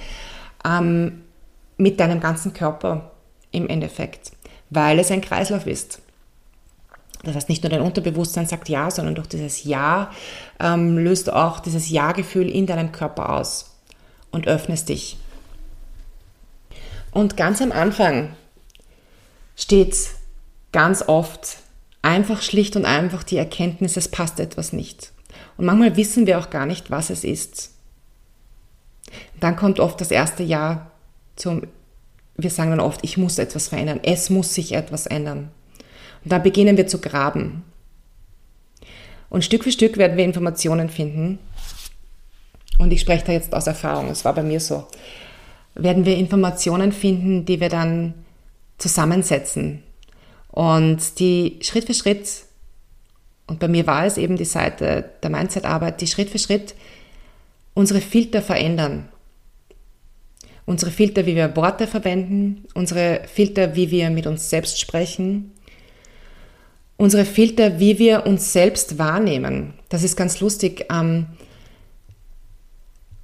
ähm, 0.65 1.23
mit 1.77 2.01
deinem 2.01 2.21
ganzen 2.21 2.53
Körper 2.53 3.13
im 3.51 3.69
Endeffekt, 3.69 4.33
weil 4.71 4.99
es 4.99 5.11
ein 5.11 5.21
Kreislauf 5.21 5.67
ist. 5.67 6.01
Das 7.25 7.35
heißt, 7.35 7.49
nicht 7.49 7.63
nur 7.65 7.71
dein 7.71 7.81
Unterbewusstsein 7.81 8.47
sagt 8.47 8.69
Ja, 8.69 8.91
sondern 8.91 9.17
durch 9.17 9.29
dieses 9.29 9.65
Ja 9.65 10.11
ähm, 10.61 10.99
löst 10.99 11.33
auch 11.33 11.61
dieses 11.61 11.91
Ja-Gefühl 11.91 12.49
in 12.49 12.67
deinem 12.67 12.93
Körper 12.93 13.31
aus 13.35 13.77
und 14.31 14.47
öffnest 14.47 14.89
dich. 14.89 15.19
Und 17.11 17.37
ganz 17.37 17.61
am 17.61 17.73
Anfang 17.73 18.31
steht 19.57 19.97
ganz 20.71 21.03
oft 21.09 21.59
einfach 22.03 22.43
schlicht 22.43 22.77
und 22.77 22.85
einfach 22.85 23.23
die 23.23 23.37
Erkenntnis, 23.37 23.97
es 23.97 24.09
passt 24.09 24.41
etwas 24.41 24.73
nicht. 24.73 25.13
Und 25.57 25.67
manchmal 25.67 25.97
wissen 25.97 26.27
wir 26.27 26.39
auch 26.39 26.51
gar 26.51 26.67
nicht, 26.67 26.91
was 26.91 27.11
es 27.11 27.25
ist. 27.25 27.73
Dann 29.41 29.57
kommt 29.57 29.81
oft 29.81 30.01
das 30.01 30.11
erste 30.11 30.43
Jahr 30.43 30.91
zum, 31.37 31.63
wir 32.37 32.51
sagen 32.51 32.71
dann 32.71 32.81
oft, 32.81 33.01
ich 33.03 33.17
muss 33.17 33.39
etwas 33.39 33.69
verändern, 33.69 34.01
es 34.03 34.31
muss 34.31 34.55
sich 34.55 34.73
etwas 34.73 35.07
ändern. 35.07 35.51
Und 36.25 36.33
dann 36.33 36.43
beginnen 36.43 36.77
wir 36.77 36.87
zu 36.87 37.01
graben. 37.01 37.65
Und 39.31 39.45
Stück 39.45 39.65
für 39.65 39.73
Stück 39.73 39.97
werden 39.97 40.17
wir 40.17 40.25
Informationen 40.25 40.89
finden. 40.89 41.39
Und 42.79 42.93
ich 42.93 43.01
spreche 43.01 43.27
da 43.27 43.33
jetzt 43.33 43.55
aus 43.55 43.67
Erfahrung, 43.67 44.09
es 44.09 44.25
war 44.25 44.35
bei 44.35 44.43
mir 44.43 44.61
so. 44.61 44.87
Werden 45.75 46.05
wir 46.05 46.17
Informationen 46.17 46.93
finden, 46.93 47.45
die 47.45 47.61
wir 47.61 47.69
dann 47.69 48.15
zusammensetzen 48.79 49.83
und 50.59 51.21
die 51.21 51.61
Schritt 51.63 51.85
für 51.85 51.95
Schritt, 51.95 52.29
und 53.47 53.61
bei 53.61 53.69
mir 53.69 53.87
war 53.87 54.07
es 54.07 54.19
eben 54.19 54.35
die 54.35 54.45
Seite 54.45 55.09
der 55.23 55.31
Mindset-Arbeit, 55.31 56.01
die 56.01 56.09
Schritt 56.09 56.31
für 56.31 56.41
Schritt 56.41 56.75
unsere 57.75 58.01
Filter 58.01 58.43
verändern. 58.43 59.09
Unsere 60.67 60.91
Filter, 60.91 61.27
wie 61.27 61.37
wir 61.37 61.55
Worte 61.55 61.87
verwenden, 61.87 62.65
unsere 62.75 63.21
Filter, 63.33 63.77
wie 63.77 63.93
wir 63.93 64.11
mit 64.11 64.27
uns 64.27 64.51
selbst 64.51 64.81
sprechen, 64.81 65.53
unsere 66.97 67.25
Filter, 67.25 67.79
wie 67.79 68.01
wir 68.01 68.27
uns 68.27 68.53
selbst 68.53 68.99
wahrnehmen. 68.99 69.75
Das 69.91 70.03
ist 70.03 70.17
ganz 70.17 70.41
lustig. 70.41 70.87
Ähm, 70.91 71.27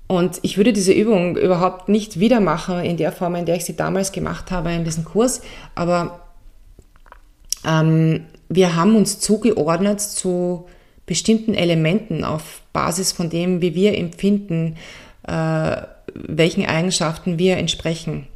und 0.06 0.38
ich 0.42 0.56
würde 0.56 0.72
diese 0.72 0.92
Übung 0.92 1.36
überhaupt 1.36 1.88
nicht 1.88 2.20
wieder 2.20 2.38
machen 2.38 2.78
in 2.84 2.96
der 2.96 3.10
Form, 3.10 3.34
in 3.34 3.44
der 3.44 3.56
ich 3.56 3.64
sie 3.64 3.74
damals 3.74 4.12
gemacht 4.12 4.52
habe 4.52 4.72
in 4.72 4.84
diesem 4.84 5.04
Kurs. 5.04 5.42
Aber 5.74 6.23
ähm, 7.66 8.24
wir 8.48 8.76
haben 8.76 8.96
uns 8.96 9.20
zugeordnet 9.20 10.00
zu 10.00 10.66
bestimmten 11.06 11.54
Elementen 11.54 12.24
auf 12.24 12.62
Basis 12.72 13.12
von 13.12 13.30
dem, 13.30 13.60
wie 13.60 13.74
wir 13.74 13.96
empfinden, 13.96 14.76
äh, 15.26 15.76
welchen 16.14 16.66
Eigenschaften 16.66 17.38
wir 17.38 17.56
entsprechen. 17.56 18.26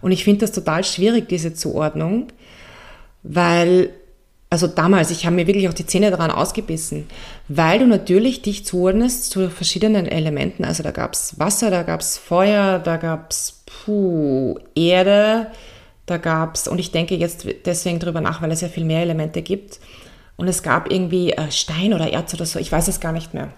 Und 0.00 0.12
ich 0.12 0.24
finde 0.24 0.40
das 0.40 0.52
total 0.52 0.84
schwierig, 0.84 1.28
diese 1.28 1.54
Zuordnung, 1.54 2.28
weil, 3.22 3.90
also 4.50 4.66
damals, 4.66 5.10
ich 5.10 5.26
habe 5.26 5.36
mir 5.36 5.46
wirklich 5.46 5.68
auch 5.68 5.74
die 5.74 5.86
Zähne 5.86 6.10
daran 6.10 6.30
ausgebissen, 6.30 7.06
weil 7.48 7.80
du 7.80 7.86
natürlich 7.86 8.42
dich 8.42 8.64
zuordnest 8.64 9.30
zu 9.30 9.50
verschiedenen 9.50 10.06
Elementen. 10.06 10.64
Also 10.64 10.82
da 10.82 10.90
gab 10.90 11.14
es 11.14 11.38
Wasser, 11.38 11.70
da 11.70 11.82
gab 11.82 12.00
es 12.00 12.16
Feuer, 12.16 12.78
da 12.78 12.96
gab 12.96 13.30
es 13.30 13.54
Erde, 14.74 15.46
da 16.10 16.16
gab 16.16 16.54
es, 16.54 16.68
und 16.68 16.78
ich 16.78 16.90
denke 16.90 17.14
jetzt 17.14 17.46
deswegen 17.64 17.98
drüber 17.98 18.20
nach, 18.20 18.42
weil 18.42 18.50
es 18.50 18.60
ja 18.60 18.68
viel 18.68 18.84
mehr 18.84 19.02
Elemente 19.02 19.42
gibt. 19.42 19.80
Und 20.36 20.48
es 20.48 20.62
gab 20.62 20.90
irgendwie 20.90 21.32
äh, 21.32 21.50
Stein 21.50 21.92
oder 21.94 22.12
Erz 22.12 22.34
oder 22.34 22.46
so, 22.46 22.58
ich 22.58 22.70
weiß 22.70 22.88
es 22.88 23.00
gar 23.00 23.12
nicht 23.12 23.34
mehr. 23.34 23.48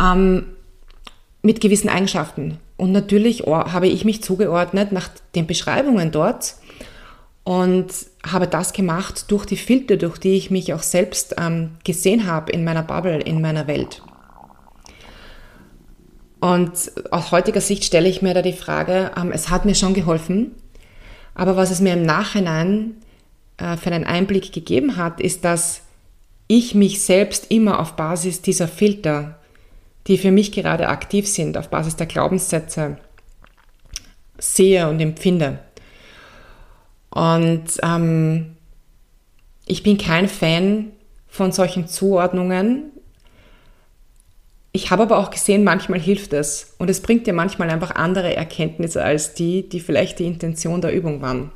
Ähm, 0.00 0.46
mit 1.42 1.60
gewissen 1.60 1.88
Eigenschaften. 1.88 2.58
Und 2.76 2.92
natürlich 2.92 3.40
habe 3.46 3.88
ich 3.88 4.04
mich 4.04 4.22
zugeordnet 4.22 4.92
nach 4.92 5.08
den 5.34 5.46
Beschreibungen 5.46 6.12
dort 6.12 6.54
und 7.44 7.88
habe 8.26 8.46
das 8.46 8.72
gemacht 8.72 9.30
durch 9.30 9.46
die 9.46 9.56
Filter, 9.56 9.96
durch 9.96 10.18
die 10.18 10.36
ich 10.36 10.50
mich 10.50 10.72
auch 10.74 10.82
selbst 10.82 11.34
ähm, 11.38 11.72
gesehen 11.84 12.26
habe 12.26 12.52
in 12.52 12.64
meiner 12.64 12.82
Bubble, 12.82 13.20
in 13.20 13.40
meiner 13.40 13.66
Welt. 13.66 14.02
Und 16.40 16.72
aus 17.10 17.32
heutiger 17.32 17.60
Sicht 17.60 17.84
stelle 17.84 18.08
ich 18.08 18.22
mir 18.22 18.34
da 18.34 18.42
die 18.42 18.54
Frage, 18.54 19.10
ähm, 19.16 19.30
es 19.32 19.50
hat 19.50 19.64
mir 19.64 19.74
schon 19.74 19.94
geholfen, 19.94 20.52
aber 21.34 21.56
was 21.56 21.70
es 21.70 21.80
mir 21.80 21.94
im 21.94 22.02
Nachhinein 22.02 22.96
äh, 23.56 23.76
für 23.76 23.90
einen 23.90 24.04
Einblick 24.04 24.52
gegeben 24.52 24.96
hat, 24.96 25.20
ist, 25.20 25.44
dass 25.44 25.82
ich 26.48 26.74
mich 26.74 27.02
selbst 27.02 27.50
immer 27.50 27.78
auf 27.78 27.94
Basis 27.94 28.42
dieser 28.42 28.66
Filter, 28.66 29.38
die 30.06 30.18
für 30.18 30.32
mich 30.32 30.50
gerade 30.52 30.88
aktiv 30.88 31.28
sind, 31.28 31.56
auf 31.56 31.68
Basis 31.68 31.96
der 31.96 32.06
Glaubenssätze 32.06 32.98
sehe 34.38 34.88
und 34.88 34.98
empfinde. 35.00 35.60
Und 37.10 37.64
ähm, 37.82 38.56
ich 39.66 39.82
bin 39.82 39.98
kein 39.98 40.28
Fan 40.28 40.92
von 41.28 41.52
solchen 41.52 41.86
Zuordnungen. 41.86 42.89
Ich 44.72 44.90
habe 44.90 45.02
aber 45.02 45.18
auch 45.18 45.30
gesehen, 45.30 45.64
manchmal 45.64 45.98
hilft 45.98 46.32
es. 46.32 46.74
Und 46.78 46.88
es 46.90 47.02
bringt 47.02 47.26
dir 47.26 47.32
manchmal 47.32 47.70
einfach 47.70 47.92
andere 47.92 48.34
Erkenntnisse 48.36 49.02
als 49.02 49.34
die, 49.34 49.68
die 49.68 49.80
vielleicht 49.80 50.18
die 50.18 50.26
Intention 50.26 50.80
der 50.80 50.92
Übung 50.92 51.20
waren. 51.22 51.50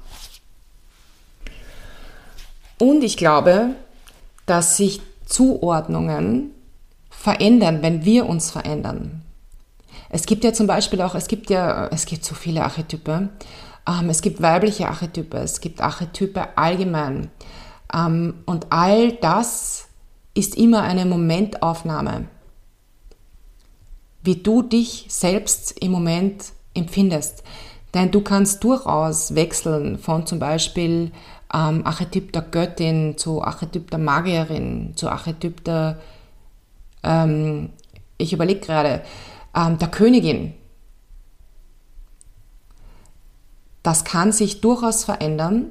Und 2.79 3.05
ich 3.05 3.17
glaube, 3.17 3.71
dass 4.47 4.77
sich 4.77 5.01
Zuordnungen 5.27 6.51
verändern, 7.09 7.83
wenn 7.83 8.05
wir 8.05 8.27
uns 8.27 8.51
verändern. 8.51 9.23
Es 10.11 10.27
gibt 10.27 10.45
ja 10.45 10.53
zum 10.53 10.67
Beispiel 10.67 11.01
auch, 11.01 11.15
es 11.15 11.29
gibt 11.29 11.51
ja, 11.51 11.87
es 11.89 12.07
gibt 12.07 12.25
so 12.25 12.35
viele 12.35 12.65
Archetype. 12.65 13.31
Ähm, 13.89 14.11
es 14.11 14.23
gibt 14.23 14.43
weibliche 14.43 14.89
Archetype, 14.89 15.37
es 15.39 15.61
gibt 15.61 15.81
Archetype 15.81 16.57
allgemein. 16.57 17.31
Ähm, 17.93 18.43
und 18.45 18.67
all 18.71 19.13
das 19.13 19.87
ist 20.35 20.57
immer 20.57 20.83
eine 20.83 21.05
Momentaufnahme 21.05 22.27
wie 24.25 24.37
du 24.37 24.63
dich 24.63 25.07
selbst 25.09 25.79
im 25.81 25.93
Moment 25.93 26.53
empfindest. 26.75 27.45
Denn 27.93 28.11
du 28.11 28.23
kannst 28.23 28.65
durchaus 28.65 29.35
wechseln 29.35 29.99
von 29.99 30.27
zum 30.27 30.41
Beispiel 30.41 31.13
ähm, 31.53 31.87
Archetyp 31.87 32.33
der 32.33 32.43
Göttin 32.43 33.17
zu 33.17 33.43
Archetyp 33.43 33.91
der 33.91 34.01
Magierin, 34.01 34.95
zu 34.97 35.09
Archetyp 35.09 35.63
der, 35.65 35.99
ähm, 37.05 37.71
ich 38.19 38.33
überlege 38.33 38.61
gerade, 38.61 39.03
ähm, 39.55 39.79
der 39.79 39.89
Königin. 39.89 40.55
Das 43.85 44.05
kann 44.05 44.33
sich 44.33 44.61
durchaus 44.61 45.05
verändern. 45.05 45.71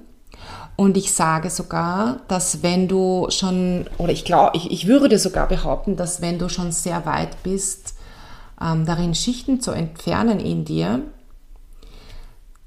Und 0.76 0.98
ich 0.98 1.14
sage 1.14 1.50
sogar, 1.50 2.22
dass 2.28 2.64
wenn 2.64 2.88
du 2.88 3.28
schon, 3.30 3.86
oder 3.98 4.12
ich 4.12 4.26
glaube, 4.26 4.58
ich, 4.58 4.72
ich 4.72 4.88
würde 4.88 5.20
sogar 5.20 5.48
behaupten, 5.48 5.98
dass 5.98 6.22
wenn 6.22 6.40
du 6.40 6.50
schon 6.50 6.72
sehr 6.72 7.06
weit 7.06 7.44
bist, 7.44 7.93
ähm, 8.64 8.86
darin 8.86 9.14
Schichten 9.14 9.60
zu 9.60 9.72
entfernen 9.72 10.40
in 10.40 10.66
dir, 10.66 11.02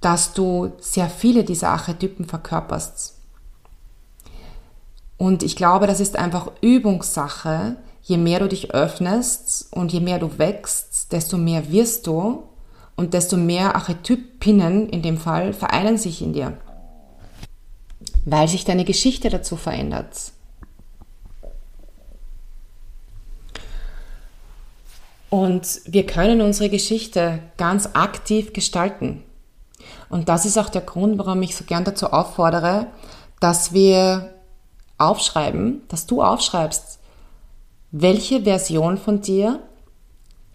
dass 0.00 0.35
du 0.35 0.72
sehr 0.78 1.09
viele 1.09 1.44
dieser 1.44 1.70
Archetypen 1.70 2.26
verkörperst. 2.26 3.14
Und 5.16 5.42
ich 5.42 5.56
glaube, 5.56 5.87
das 5.87 6.00
ist 6.00 6.16
einfach 6.16 6.52
Übungssache. 6.61 7.76
Je 8.02 8.18
mehr 8.18 8.40
du 8.40 8.48
dich 8.48 8.72
öffnest 8.72 9.72
und 9.72 9.92
je 9.92 10.00
mehr 10.00 10.18
du 10.18 10.38
wächst, 10.38 11.12
desto 11.12 11.38
mehr 11.38 11.72
wirst 11.72 12.06
du 12.06 12.44
und 12.94 13.14
desto 13.14 13.37
mehr 13.37 13.74
Archetypinnen 13.74 14.88
in 14.88 15.02
dem 15.02 15.18
Fall 15.18 15.52
vereinen 15.52 15.98
sich 15.98 16.22
in 16.22 16.32
dir, 16.32 16.56
weil 18.24 18.46
sich 18.46 18.64
deine 18.64 18.85
Geschichte 18.85 19.28
dazu 19.28 19.56
verändert. 19.56 20.32
Und 25.30 25.80
wir 25.86 26.06
können 26.06 26.40
unsere 26.40 26.70
Geschichte 26.70 27.40
ganz 27.56 27.90
aktiv 27.94 28.52
gestalten. 28.52 29.22
Und 30.08 30.28
das 30.28 30.46
ist 30.46 30.56
auch 30.58 30.68
der 30.68 30.82
Grund, 30.82 31.18
warum 31.18 31.42
ich 31.42 31.56
so 31.56 31.64
gern 31.64 31.84
dazu 31.84 32.12
auffordere, 32.12 32.86
dass 33.40 33.72
wir 33.72 34.34
aufschreiben, 34.98 35.82
dass 35.88 36.06
du 36.06 36.22
aufschreibst, 36.22 36.98
welche 37.90 38.42
Version 38.42 38.98
von 38.98 39.20
dir 39.20 39.60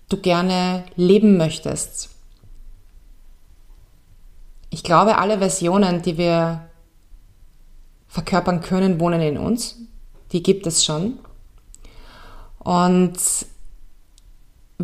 du 0.10 0.18
gerne 0.18 0.84
leben 0.96 1.38
möchtest. 1.38 2.10
Ich 4.70 4.84
glaube, 4.84 5.18
alle 5.18 5.38
Versionen, 5.38 6.02
die 6.02 6.18
wir 6.18 6.68
verkörpern 8.08 8.62
können, 8.62 9.00
wohnen 9.00 9.22
in 9.22 9.38
uns. 9.38 9.78
Die 10.32 10.44
gibt 10.44 10.66
es 10.66 10.86
schon. 10.86 11.20
Und 12.60 13.18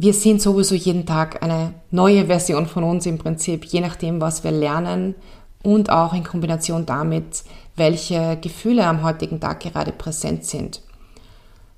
wir 0.01 0.13
sind 0.13 0.41
sowieso 0.41 0.75
jeden 0.75 1.05
Tag 1.05 1.41
eine 1.41 1.73
neue 1.89 2.27
Version 2.27 2.67
von 2.67 2.83
uns 2.83 3.07
im 3.07 3.17
Prinzip, 3.17 3.65
je 3.65 3.81
nachdem, 3.81 4.21
was 4.21 4.43
wir 4.43 4.51
lernen 4.51 5.15
und 5.63 5.89
auch 5.89 6.13
in 6.13 6.23
Kombination 6.23 6.85
damit, 6.85 7.43
welche 7.75 8.37
Gefühle 8.39 8.85
am 8.85 9.03
heutigen 9.03 9.39
Tag 9.39 9.61
gerade 9.61 9.91
präsent 9.91 10.45
sind. 10.45 10.81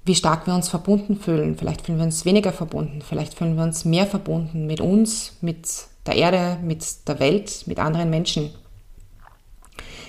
Wie 0.04 0.16
stark 0.16 0.48
wir 0.48 0.54
uns 0.56 0.68
verbunden 0.68 1.18
fühlen. 1.18 1.56
Vielleicht 1.58 1.86
fühlen 1.86 1.98
wir 1.98 2.06
uns 2.06 2.26
weniger 2.26 2.52
verbunden, 2.52 3.02
vielleicht 3.08 3.36
fühlen 3.36 3.56
wir 3.56 3.64
uns 3.64 3.86
mehr 3.86 4.06
verbunden 4.06 4.68
mit 4.68 4.82
uns, 4.82 5.38
mit 5.40 5.68
der 6.06 6.16
Erde, 6.16 6.58
mit 6.62 7.08
der 7.08 7.20
Welt, 7.20 7.64
mit 7.68 7.80
anderen 7.80 8.10
Menschen. 8.10 8.50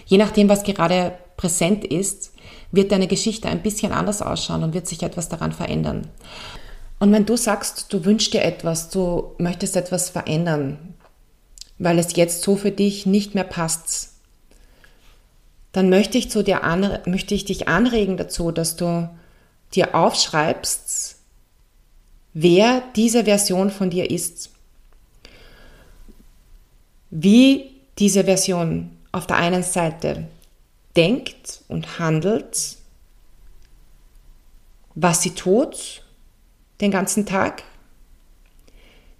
Je 0.07 0.18
nachdem, 0.18 0.49
was 0.49 0.64
gerade 0.64 1.12
präsent 1.37 1.85
ist, 1.85 2.33
wird 2.73 2.90
deine 2.90 3.07
Geschichte 3.07 3.49
ein 3.49 3.62
bisschen 3.62 3.92
anders 3.92 4.20
ausschauen 4.20 4.64
und 4.64 4.75
wird 4.75 4.88
sich 4.88 5.03
etwas 5.03 5.29
daran 5.29 5.53
verändern. 5.53 6.09
Und 7.00 7.12
wenn 7.12 7.26
du 7.26 7.36
sagst, 7.36 7.92
du 7.92 8.04
wünschst 8.04 8.34
dir 8.34 8.44
etwas, 8.44 8.90
du 8.90 9.34
möchtest 9.38 9.74
etwas 9.74 10.10
verändern, 10.10 10.94
weil 11.78 11.98
es 11.98 12.14
jetzt 12.14 12.42
so 12.42 12.56
für 12.56 12.70
dich 12.70 13.06
nicht 13.06 13.34
mehr 13.34 13.44
passt, 13.44 14.12
dann 15.72 15.88
möchte 15.88 16.18
ich, 16.18 16.30
zu 16.30 16.44
dir 16.44 16.60
möchte 17.06 17.34
ich 17.34 17.44
dich 17.44 17.68
anregen 17.68 18.16
dazu, 18.16 18.52
dass 18.52 18.76
du 18.76 19.08
dir 19.74 19.94
aufschreibst, 19.94 21.16
wer 22.34 22.82
diese 22.96 23.24
Version 23.24 23.70
von 23.70 23.88
dir 23.90 24.10
ist. 24.10 24.50
Wie 27.10 27.70
diese 27.98 28.24
Version 28.24 28.90
auf 29.10 29.26
der 29.26 29.36
einen 29.36 29.62
Seite 29.62 30.28
denkt 30.96 31.62
und 31.68 31.98
handelt 31.98 32.76
was 34.94 35.22
sie 35.22 35.34
tut 35.34 36.02
den 36.81 36.90
ganzen 36.90 37.27
Tag, 37.27 37.62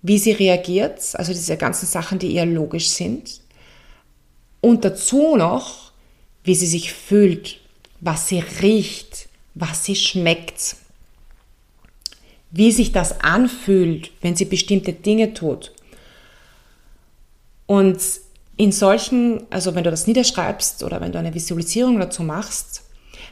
wie 0.03 0.19
sie 0.19 0.33
reagiert, 0.33 1.15
also 1.15 1.33
diese 1.33 1.57
ganzen 1.57 1.87
Sachen, 1.87 2.19
die 2.19 2.35
eher 2.35 2.47
logisch 2.47 2.89
sind. 2.89 3.41
Und 4.61 4.85
dazu 4.85 5.37
noch, 5.37 5.93
wie 6.45 6.55
sie 6.55 6.67
sich 6.67 6.93
fühlt, 6.93 7.61
was 8.01 8.29
sie 8.29 8.41
riecht, 8.63 9.29
was 9.55 9.85
sie 9.85 9.97
schmeckt, 9.97 10.77
wie 12.51 12.73
sich 12.73 12.93
das 12.93 13.21
anfühlt, 13.21 14.11
wenn 14.23 14.37
sie 14.37 14.47
bestimmte 14.47 14.93
Dinge 14.93 15.35
tut. 15.35 15.73
Und 17.67 18.01
in 18.57 18.73
solchen, 18.73 19.47
also 19.51 19.75
wenn 19.75 19.85
du 19.85 19.91
das 19.91 20.07
niederschreibst 20.07 20.83
oder 20.83 21.01
wenn 21.01 21.13
du 21.13 21.19
eine 21.19 21.35
Visualisierung 21.35 21.99
dazu 21.99 22.23
machst, 22.23 22.83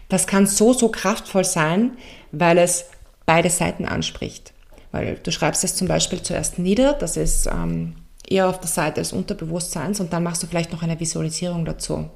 das 0.09 0.27
kann 0.27 0.47
so, 0.47 0.73
so 0.73 0.89
kraftvoll 0.89 1.45
sein, 1.45 1.99
weil 2.33 2.59
es 2.59 2.87
beide 3.29 3.51
Seiten 3.51 3.85
anspricht. 3.85 4.55
Weil 4.91 5.21
du 5.23 5.31
schreibst 5.31 5.63
es 5.63 5.77
zum 5.77 5.87
Beispiel 5.87 6.23
zuerst 6.23 6.59
nieder, 6.59 6.95
das 6.95 7.19
ist 7.19 7.47
ähm, 7.47 7.95
eher 8.27 8.49
auf 8.49 8.59
der 8.59 8.71
Seite 8.71 9.01
des 9.01 9.13
Unterbewusstseins 9.13 10.01
und 10.01 10.15
dann 10.15 10.23
machst 10.23 10.43
du 10.43 10.47
vielleicht 10.47 10.73
noch 10.73 10.83
eine 10.83 10.99
Visualisierung 10.99 11.67
dazu 11.67 12.09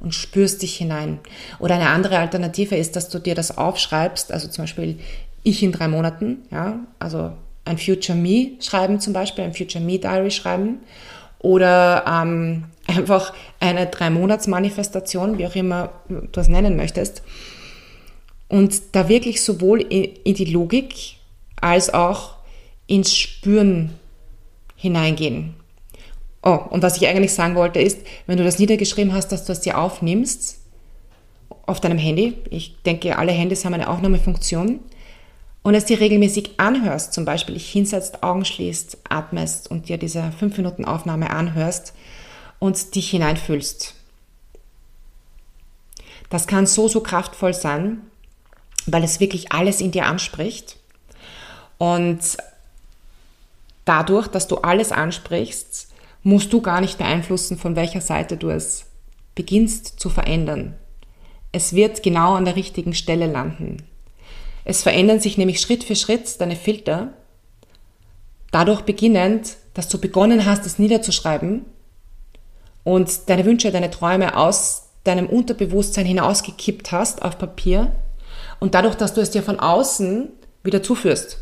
und 0.00 0.14
spürst 0.14 0.60
dich 0.60 0.76
hinein. 0.76 1.20
Oder 1.58 1.76
eine 1.76 1.88
andere 1.88 2.18
Alternative 2.18 2.76
ist, 2.76 2.96
dass 2.96 3.08
du 3.08 3.18
dir 3.18 3.34
das 3.34 3.56
aufschreibst, 3.56 4.30
also 4.30 4.48
zum 4.48 4.64
Beispiel 4.64 4.98
ich 5.42 5.62
in 5.62 5.72
drei 5.72 5.88
Monaten, 5.88 6.42
ja, 6.50 6.80
also 6.98 7.32
ein 7.64 7.78
Future 7.78 8.16
Me 8.16 8.52
schreiben 8.60 9.00
zum 9.00 9.14
Beispiel, 9.14 9.44
ein 9.44 9.54
Future 9.54 9.82
Me 9.82 9.98
Diary 9.98 10.30
schreiben 10.30 10.80
oder 11.38 12.04
ähm, 12.06 12.64
einfach 12.86 13.32
eine 13.58 13.86
drei 13.86 14.10
Monats 14.10 14.46
Manifestation, 14.46 15.38
wie 15.38 15.46
auch 15.46 15.56
immer 15.56 15.92
du 16.08 16.40
es 16.40 16.48
nennen 16.48 16.76
möchtest. 16.76 17.22
Und 18.48 18.80
da 18.92 19.08
wirklich 19.08 19.42
sowohl 19.42 19.80
in 19.82 20.34
die 20.34 20.44
Logik 20.46 21.16
als 21.60 21.92
auch 21.92 22.36
ins 22.86 23.14
Spüren 23.14 23.98
hineingehen. 24.76 25.54
Oh, 26.42 26.58
und 26.70 26.82
was 26.82 26.96
ich 26.96 27.06
eigentlich 27.06 27.34
sagen 27.34 27.56
wollte 27.56 27.80
ist, 27.80 27.98
wenn 28.26 28.38
du 28.38 28.44
das 28.44 28.58
niedergeschrieben 28.58 29.12
hast, 29.12 29.32
dass 29.32 29.44
du 29.44 29.52
es 29.52 29.60
dir 29.60 29.78
aufnimmst 29.78 30.60
auf 31.66 31.80
deinem 31.80 31.98
Handy, 31.98 32.34
ich 32.48 32.80
denke, 32.82 33.18
alle 33.18 33.32
Handys 33.32 33.64
haben 33.64 33.74
eine 33.74 33.90
Aufnahmefunktion, 33.90 34.80
und 35.62 35.74
es 35.74 35.84
dir 35.84 36.00
regelmäßig 36.00 36.52
anhörst, 36.58 37.12
zum 37.12 37.26
Beispiel 37.26 37.54
dich 37.54 37.70
hinsetzt, 37.70 38.22
Augen 38.22 38.46
schließt, 38.46 38.98
atmest 39.08 39.70
und 39.70 39.88
dir 39.90 39.98
diese 39.98 40.32
5 40.32 40.56
Minuten 40.56 40.86
Aufnahme 40.86 41.28
anhörst 41.28 41.92
und 42.58 42.94
dich 42.94 43.10
hineinfühlst. 43.10 43.94
Das 46.30 46.46
kann 46.46 46.66
so, 46.66 46.88
so 46.88 47.00
kraftvoll 47.00 47.52
sein, 47.52 48.00
weil 48.92 49.04
es 49.04 49.20
wirklich 49.20 49.52
alles 49.52 49.80
in 49.80 49.90
dir 49.90 50.06
anspricht. 50.06 50.76
Und 51.78 52.20
dadurch, 53.84 54.28
dass 54.28 54.48
du 54.48 54.56
alles 54.58 54.92
ansprichst, 54.92 55.88
musst 56.22 56.52
du 56.52 56.60
gar 56.60 56.80
nicht 56.80 56.98
beeinflussen, 56.98 57.58
von 57.58 57.76
welcher 57.76 58.00
Seite 58.00 58.36
du 58.36 58.50
es 58.50 58.86
beginnst 59.34 60.00
zu 60.00 60.10
verändern. 60.10 60.74
Es 61.52 61.72
wird 61.72 62.02
genau 62.02 62.34
an 62.34 62.44
der 62.44 62.56
richtigen 62.56 62.94
Stelle 62.94 63.26
landen. 63.26 63.78
Es 64.64 64.82
verändern 64.82 65.20
sich 65.20 65.38
nämlich 65.38 65.60
Schritt 65.60 65.84
für 65.84 65.96
Schritt 65.96 66.40
deine 66.40 66.56
Filter, 66.56 67.14
dadurch 68.50 68.82
beginnend, 68.82 69.56
dass 69.74 69.88
du 69.88 69.98
begonnen 69.98 70.44
hast, 70.44 70.66
es 70.66 70.78
niederzuschreiben 70.78 71.64
und 72.84 73.28
deine 73.28 73.44
Wünsche, 73.44 73.70
deine 73.70 73.90
Träume 73.90 74.36
aus 74.36 74.88
deinem 75.04 75.26
Unterbewusstsein 75.26 76.04
hinausgekippt 76.04 76.92
hast 76.92 77.22
auf 77.22 77.38
Papier 77.38 77.92
und 78.60 78.74
dadurch, 78.74 78.94
dass 78.94 79.14
du 79.14 79.20
es 79.20 79.30
dir 79.30 79.42
von 79.42 79.60
außen 79.60 80.28
wieder 80.64 80.82
zuführst 80.82 81.38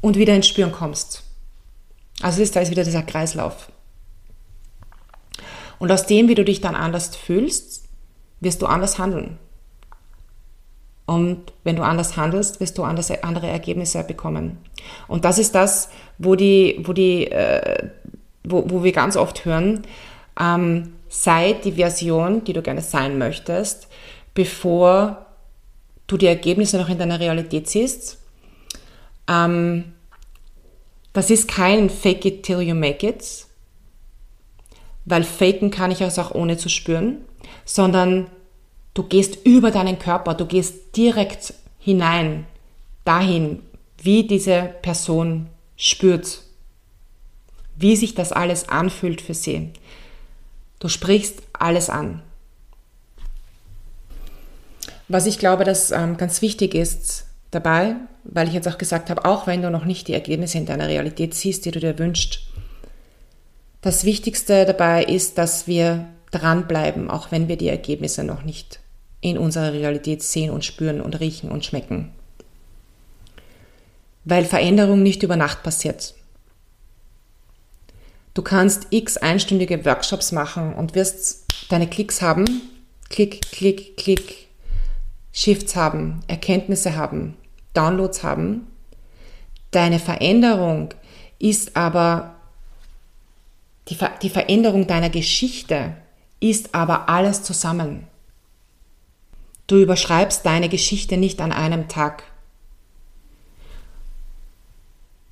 und 0.00 0.16
wieder 0.16 0.34
ins 0.34 0.46
Spüren 0.46 0.72
kommst. 0.72 1.22
Also 2.20 2.42
ist 2.42 2.54
da 2.54 2.60
ist 2.60 2.70
wieder 2.70 2.84
dieser 2.84 3.02
Kreislauf. 3.02 3.70
Und 5.78 5.90
aus 5.90 6.06
dem, 6.06 6.28
wie 6.28 6.34
du 6.34 6.44
dich 6.44 6.60
dann 6.60 6.76
anders 6.76 7.16
fühlst, 7.16 7.84
wirst 8.40 8.62
du 8.62 8.66
anders 8.66 8.98
handeln. 8.98 9.38
Und 11.06 11.52
wenn 11.64 11.76
du 11.76 11.82
anders 11.82 12.16
handelst, 12.16 12.60
wirst 12.60 12.78
du 12.78 12.84
anders, 12.84 13.10
andere 13.22 13.48
Ergebnisse 13.48 14.04
bekommen. 14.04 14.58
Und 15.08 15.24
das 15.24 15.38
ist 15.38 15.54
das, 15.54 15.88
wo, 16.18 16.36
die, 16.36 16.80
wo, 16.84 16.92
die, 16.92 17.30
äh, 17.30 17.88
wo, 18.44 18.64
wo 18.68 18.84
wir 18.84 18.92
ganz 18.92 19.16
oft 19.16 19.44
hören, 19.44 19.82
ähm, 20.40 20.92
sei 21.08 21.54
die 21.54 21.72
Version, 21.72 22.44
die 22.44 22.52
du 22.52 22.62
gerne 22.62 22.80
sein 22.80 23.18
möchtest, 23.18 23.88
bevor 24.34 25.21
du 26.06 26.16
die 26.16 26.26
Ergebnisse 26.26 26.78
noch 26.78 26.88
in 26.88 26.98
deiner 26.98 27.20
Realität 27.20 27.68
siehst. 27.68 28.18
Ähm, 29.28 29.92
das 31.12 31.30
ist 31.30 31.48
kein 31.48 31.90
Fake 31.90 32.24
it 32.24 32.42
till 32.42 32.60
you 32.60 32.74
make 32.74 33.06
it, 33.06 33.46
weil 35.04 35.24
faken 35.24 35.70
kann 35.70 35.90
ich 35.90 36.00
es 36.00 36.18
auch 36.18 36.30
ohne 36.32 36.56
zu 36.56 36.68
spüren, 36.68 37.18
sondern 37.64 38.30
du 38.94 39.02
gehst 39.02 39.44
über 39.44 39.70
deinen 39.70 39.98
Körper, 39.98 40.34
du 40.34 40.46
gehst 40.46 40.96
direkt 40.96 41.54
hinein, 41.78 42.46
dahin, 43.04 43.62
wie 43.98 44.26
diese 44.26 44.74
Person 44.82 45.48
spürt, 45.76 46.42
wie 47.76 47.96
sich 47.96 48.14
das 48.14 48.32
alles 48.32 48.68
anfühlt 48.68 49.20
für 49.20 49.34
sie. 49.34 49.70
Du 50.78 50.88
sprichst 50.88 51.42
alles 51.52 51.90
an. 51.90 52.22
Was 55.12 55.26
ich 55.26 55.38
glaube, 55.38 55.64
dass 55.64 55.90
ähm, 55.90 56.16
ganz 56.16 56.40
wichtig 56.40 56.74
ist 56.74 57.26
dabei, 57.50 57.96
weil 58.24 58.48
ich 58.48 58.54
jetzt 58.54 58.66
auch 58.66 58.78
gesagt 58.78 59.10
habe, 59.10 59.26
auch 59.26 59.46
wenn 59.46 59.60
du 59.60 59.68
noch 59.68 59.84
nicht 59.84 60.08
die 60.08 60.14
Ergebnisse 60.14 60.56
in 60.56 60.64
deiner 60.64 60.88
Realität 60.88 61.34
siehst, 61.34 61.66
die 61.66 61.70
du 61.70 61.80
dir 61.80 61.98
wünschst, 61.98 62.40
das 63.82 64.04
Wichtigste 64.04 64.64
dabei 64.64 65.04
ist, 65.04 65.36
dass 65.36 65.66
wir 65.66 66.08
dranbleiben, 66.30 67.10
auch 67.10 67.30
wenn 67.30 67.46
wir 67.46 67.58
die 67.58 67.68
Ergebnisse 67.68 68.24
noch 68.24 68.42
nicht 68.42 68.80
in 69.20 69.36
unserer 69.36 69.74
Realität 69.74 70.22
sehen 70.22 70.50
und 70.50 70.64
spüren 70.64 71.02
und 71.02 71.20
riechen 71.20 71.50
und 71.50 71.66
schmecken. 71.66 72.10
Weil 74.24 74.46
Veränderung 74.46 75.02
nicht 75.02 75.22
über 75.22 75.36
Nacht 75.36 75.62
passiert. 75.62 76.14
Du 78.32 78.40
kannst 78.40 78.86
x 78.88 79.18
einstündige 79.18 79.84
Workshops 79.84 80.32
machen 80.32 80.72
und 80.72 80.94
wirst 80.94 81.44
deine 81.68 81.86
Klicks 81.86 82.22
haben, 82.22 82.46
Klick, 83.10 83.42
Klick, 83.52 83.98
Klick, 83.98 84.41
Shifts 85.32 85.74
haben, 85.74 86.20
Erkenntnisse 86.28 86.94
haben, 86.94 87.36
Downloads 87.74 88.22
haben. 88.22 88.66
Deine 89.70 89.98
Veränderung 89.98 90.94
ist 91.38 91.76
aber, 91.76 92.34
die, 93.88 93.94
Ver 93.94 94.12
die 94.20 94.30
Veränderung 94.30 94.86
deiner 94.86 95.10
Geschichte 95.10 95.96
ist 96.40 96.74
aber 96.74 97.08
alles 97.08 97.42
zusammen. 97.42 98.06
Du 99.66 99.76
überschreibst 99.76 100.44
deine 100.44 100.68
Geschichte 100.68 101.16
nicht 101.16 101.40
an 101.40 101.52
einem 101.52 101.88
Tag. 101.88 102.24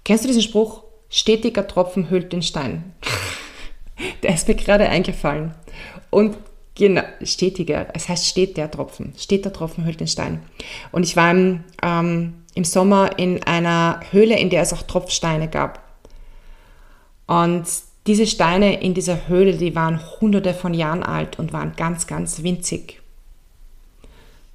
Kennst 0.05 0.25
du 0.25 0.29
diesen 0.29 0.43
Spruch? 0.43 0.85
Stetiger 1.11 1.67
Tropfen 1.67 2.09
hüllt 2.09 2.33
den 2.33 2.43
Stein. 2.43 2.95
Der 4.23 4.35
ist 4.35 4.49
mir 4.49 4.55
gerade 4.55 4.89
eingefallen. 4.89 5.55
Und 6.09 6.39
Genau, 6.81 7.03
stetiger. 7.23 7.89
Es 7.93 8.09
heißt 8.09 8.27
steht 8.27 8.57
der 8.57 8.71
Tropfen. 8.71 9.13
Steht 9.19 9.45
der 9.45 9.53
Tropfen 9.53 9.85
hüllt 9.85 10.01
den 10.01 10.07
Stein. 10.07 10.41
Und 10.93 11.03
ich 11.03 11.15
war 11.15 11.31
im, 11.31 11.63
ähm, 11.83 12.43
im 12.55 12.65
Sommer 12.65 13.19
in 13.19 13.43
einer 13.43 14.01
Höhle, 14.13 14.39
in 14.39 14.49
der 14.49 14.63
es 14.63 14.73
auch 14.73 14.81
Tropfsteine 14.81 15.49
gab. 15.49 15.87
Und 17.27 17.67
diese 18.07 18.27
Steine 18.27 18.81
in 18.81 18.95
dieser 18.95 19.29
Höhle, 19.29 19.59
die 19.59 19.75
waren 19.75 20.01
hunderte 20.23 20.55
von 20.55 20.73
Jahren 20.73 21.03
alt 21.03 21.39
und 21.39 21.53
waren 21.53 21.75
ganz, 21.77 22.07
ganz 22.07 22.43
winzig. 22.43 23.03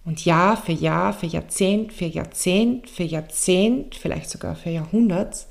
Und 0.03 0.25
Jahr 0.25 0.57
für 0.57 0.71
Jahr, 0.71 1.13
für 1.13 1.27
Jahrzehnt, 1.27 1.93
für 1.93 2.05
Jahrzehnt, 2.05 2.89
für 2.89 3.03
Jahrzehnt, 3.03 3.93
vielleicht 3.93 4.31
sogar 4.31 4.55
für 4.55 4.71
Jahrhundert, 4.71 5.45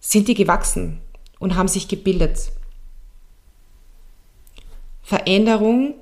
sind 0.00 0.26
die 0.26 0.34
gewachsen 0.34 0.98
und 1.38 1.54
haben 1.54 1.68
sich 1.68 1.86
gebildet. 1.86 2.50
Veränderung, 5.02 5.94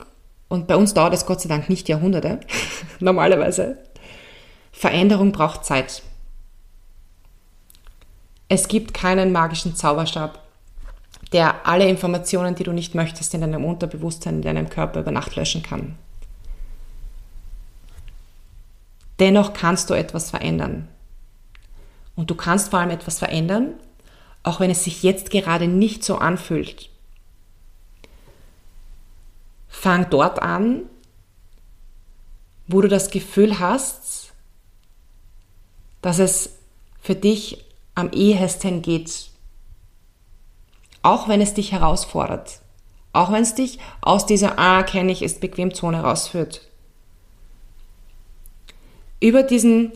und 0.49 0.67
bei 0.67 0.77
uns 0.77 0.95
dauert 0.95 1.15
es 1.15 1.27
Gott 1.27 1.41
sei 1.41 1.49
Dank 1.49 1.69
nicht 1.69 1.89
Jahrhunderte, 1.89 2.41
normalerweise, 3.01 3.79
Veränderung 4.73 5.33
braucht 5.33 5.65
Zeit. 5.65 6.03
Es 8.49 8.67
gibt 8.67 8.95
keinen 8.95 9.33
magischen 9.33 9.77
Zauberstab, 9.77 10.43
der 11.33 11.67
alle 11.67 11.89
Informationen, 11.89 12.55
die 12.55 12.65
du 12.65 12.73
nicht 12.73 12.95
möchtest, 12.95 13.33
in 13.35 13.43
deinem 13.43 13.65
Unterbewusstsein, 13.65 14.37
in 14.37 14.43
deinem 14.43 14.69
Körper 14.69 15.01
über 15.01 15.13
Nacht 15.13 15.37
löschen 15.37 15.63
kann. 15.63 15.97
Dennoch 19.21 19.53
kannst 19.53 19.91
du 19.91 19.95
etwas 19.95 20.31
verändern. 20.31 20.89
Und 22.17 22.31
du 22.31 22.35
kannst 22.35 22.71
vor 22.71 22.81
allem 22.81 22.91
etwas 22.91 23.19
verändern, 23.19 23.75
auch 24.43 24.61
wenn 24.61 24.71
es 24.71 24.85
sich 24.85 25.03
jetzt 25.03 25.31
gerade 25.31 25.69
nicht 25.69 26.03
so 26.05 26.17
anfühlt. 26.17 26.90
Fang 29.71 30.11
dort 30.11 30.43
an, 30.43 30.83
wo 32.67 32.83
du 32.83 32.89
das 32.89 33.11
Gefühl 33.11 33.59
hast, 33.61 34.33
dass 36.03 36.19
es 36.19 36.59
für 37.01 37.15
dich 37.15 37.65
am 37.95 38.11
ehesten 38.13 38.83
geht. 38.83 39.31
Auch 41.03 41.29
wenn 41.29 41.41
es 41.41 41.55
dich 41.55 41.73
herausfordert. 41.73 42.61
Auch 43.13 43.33
wenn 43.33 43.43
es 43.43 43.55
dich 43.55 43.79
aus 44.03 44.27
dieser 44.27 44.59
Ah, 44.59 44.83
kenne 44.83 45.13
ich, 45.13 45.23
ist 45.23 45.41
Bequemzone 45.41 46.03
rausführt. 46.03 46.69
Über 49.19 49.43
diesen, 49.43 49.93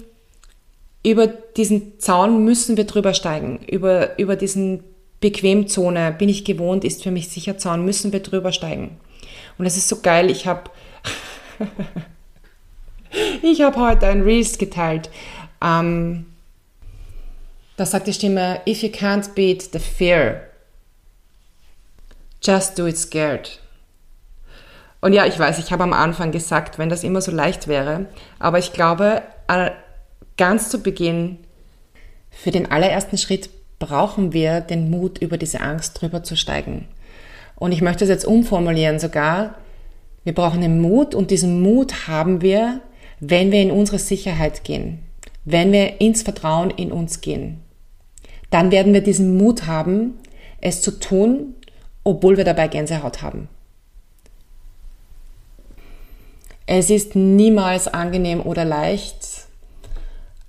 über 1.04 1.26
diesen 1.26 1.98
Zaun 2.00 2.44
müssen 2.44 2.76
wir 2.76 2.84
drüber 2.84 3.12
steigen. 3.14 3.60
Über, 3.66 4.18
über 4.18 4.36
diesen 4.36 4.82
Bequemzone 5.20 6.12
bin 6.12 6.28
ich 6.28 6.44
gewohnt, 6.44 6.84
ist 6.84 7.02
für 7.02 7.10
mich 7.10 7.28
sicher 7.28 7.58
Zaun, 7.58 7.84
müssen 7.84 8.12
wir 8.12 8.20
drüber 8.20 8.52
steigen. 8.52 8.98
Und 9.58 9.66
es 9.66 9.76
ist 9.76 9.88
so 9.88 10.00
geil, 10.00 10.30
ich 10.30 10.46
habe 10.46 10.70
ich 13.42 13.62
habe 13.62 13.80
heute 13.80 14.06
ein 14.06 14.22
Reels 14.22 14.58
geteilt. 14.58 15.10
Ähm, 15.62 16.26
da 17.76 17.86
sagt 17.86 18.06
die 18.06 18.12
Stimme, 18.12 18.60
if 18.66 18.82
you 18.82 18.88
can't 18.88 19.34
beat 19.34 19.72
the 19.72 19.78
fear, 19.78 20.48
just 22.42 22.78
do 22.78 22.86
it 22.86 22.98
scared. 22.98 23.60
Und 25.00 25.12
ja, 25.12 25.26
ich 25.26 25.38
weiß, 25.38 25.58
ich 25.58 25.70
habe 25.70 25.82
am 25.82 25.92
Anfang 25.92 26.32
gesagt, 26.32 26.78
wenn 26.78 26.88
das 26.88 27.04
immer 27.04 27.20
so 27.20 27.30
leicht 27.30 27.68
wäre, 27.68 28.06
aber 28.38 28.58
ich 28.58 28.72
glaube, 28.72 29.22
äh, 29.48 29.70
ganz 30.36 30.70
zu 30.70 30.82
Beginn, 30.82 31.38
für 32.30 32.50
den 32.50 32.70
allerersten 32.70 33.18
Schritt 33.18 33.50
brauchen 33.78 34.32
wir 34.32 34.60
den 34.60 34.90
Mut, 34.90 35.18
über 35.18 35.36
diese 35.36 35.60
Angst 35.60 36.00
drüber 36.00 36.22
zu 36.22 36.36
steigen. 36.36 36.88
Und 37.56 37.72
ich 37.72 37.82
möchte 37.82 38.04
es 38.04 38.10
jetzt 38.10 38.24
umformulieren 38.24 38.98
sogar. 38.98 39.56
Wir 40.24 40.34
brauchen 40.34 40.60
den 40.60 40.80
Mut 40.80 41.14
und 41.14 41.30
diesen 41.30 41.62
Mut 41.62 42.08
haben 42.08 42.40
wir, 42.40 42.80
wenn 43.20 43.52
wir 43.52 43.62
in 43.62 43.70
unsere 43.70 43.98
Sicherheit 43.98 44.64
gehen, 44.64 45.00
wenn 45.44 45.72
wir 45.72 46.00
ins 46.00 46.22
Vertrauen 46.22 46.70
in 46.70 46.92
uns 46.92 47.20
gehen. 47.20 47.60
Dann 48.50 48.70
werden 48.70 48.92
wir 48.92 49.02
diesen 49.02 49.36
Mut 49.36 49.66
haben, 49.66 50.14
es 50.60 50.80
zu 50.80 50.98
tun, 50.98 51.54
obwohl 52.04 52.36
wir 52.36 52.44
dabei 52.44 52.68
Gänsehaut 52.68 53.22
haben. 53.22 53.48
Es 56.66 56.88
ist 56.88 57.14
niemals 57.14 57.88
angenehm 57.88 58.40
oder 58.40 58.64
leicht, 58.64 59.46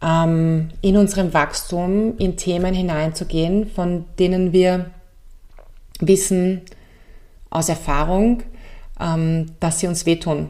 ähm, 0.01 0.69
in 0.81 0.97
unserem 0.97 1.33
Wachstum 1.33 2.17
in 2.17 2.37
Themen 2.37 2.73
hineinzugehen, 2.73 3.67
von 3.67 4.05
denen 4.19 4.53
wir 4.53 4.91
wissen 5.99 6.61
aus 7.55 7.69
Erfahrung, 7.69 8.43
ähm, 8.99 9.51
dass 9.59 9.79
sie 9.79 9.87
uns 9.87 10.05
wehtun 10.05 10.49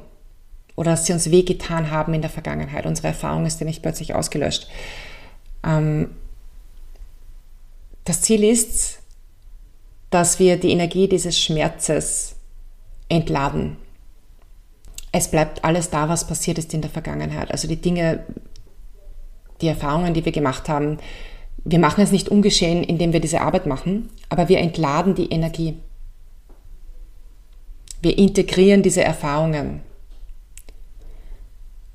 oder 0.75 0.91
dass 0.91 1.05
sie 1.05 1.13
uns 1.13 1.31
wehgetan 1.31 1.91
haben 1.91 2.13
in 2.13 2.21
der 2.21 2.29
Vergangenheit. 2.29 2.85
Unsere 2.85 3.09
Erfahrung 3.09 3.45
ist 3.45 3.59
ja 3.59 3.65
nicht 3.65 3.81
plötzlich 3.81 4.15
ausgelöscht. 4.15 4.67
Ähm, 5.63 6.09
das 8.03 8.21
Ziel 8.21 8.43
ist, 8.43 8.99
dass 10.09 10.39
wir 10.39 10.57
die 10.57 10.71
Energie 10.71 11.07
dieses 11.07 11.39
Schmerzes 11.39 12.35
entladen. 13.09 13.77
Es 15.11 15.29
bleibt 15.29 15.63
alles 15.63 15.89
da, 15.89 16.09
was 16.09 16.27
passiert 16.27 16.57
ist 16.57 16.73
in 16.73 16.81
der 16.81 16.91
Vergangenheit. 16.91 17.51
Also 17.51 17.67
die 17.67 17.81
Dinge, 17.81 18.23
die 19.61 19.67
Erfahrungen, 19.67 20.13
die 20.13 20.25
wir 20.25 20.31
gemacht 20.31 20.67
haben, 20.69 20.97
wir 21.63 21.79
machen 21.79 22.01
es 22.01 22.11
nicht 22.11 22.29
ungeschehen, 22.29 22.83
indem 22.83 23.13
wir 23.13 23.19
diese 23.19 23.41
Arbeit 23.41 23.65
machen, 23.65 24.09
aber 24.29 24.49
wir 24.49 24.59
entladen 24.59 25.15
die 25.15 25.31
Energie. 25.31 25.77
Wir 28.05 28.19
integrieren 28.19 28.83
diese 28.83 29.03
Erfahrungen. 29.03 29.81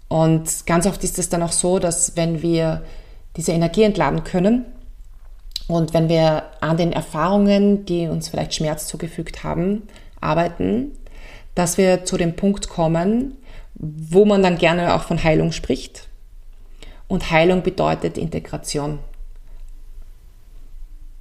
Und 0.09 0.67
ganz 0.67 0.85
oft 0.89 1.05
ist 1.05 1.21
es 1.21 1.29
dann 1.29 1.41
auch 1.45 1.53
so, 1.53 1.79
dass 1.79 2.17
wenn 2.17 2.43
wir 2.43 2.83
diese 3.37 3.53
Energie 3.53 3.85
entladen 3.85 4.25
können 4.25 4.65
und 5.69 5.95
wenn 5.95 6.09
wir 6.09 6.51
an 6.61 6.77
den 6.77 6.93
Erfahrungen, 6.93 7.85
die 7.85 8.09
uns 8.09 8.29
vielleicht 8.29 8.57
Schmerz 8.57 8.89
zugefügt 8.89 9.45
haben, 9.45 9.85
arbeiten, 10.21 10.99
dass 11.55 11.79
wir 11.79 12.05
zu 12.05 12.17
dem 12.17 12.35
Punkt 12.35 12.69
kommen, 12.69 13.37
wo 13.75 14.25
man 14.25 14.43
dann 14.43 14.59
gerne 14.59 14.97
auch 14.97 15.05
von 15.05 15.23
Heilung 15.23 15.53
spricht. 15.53 16.09
Und 17.07 17.31
Heilung 17.31 17.63
bedeutet 17.63 18.19
Integration. 18.19 18.99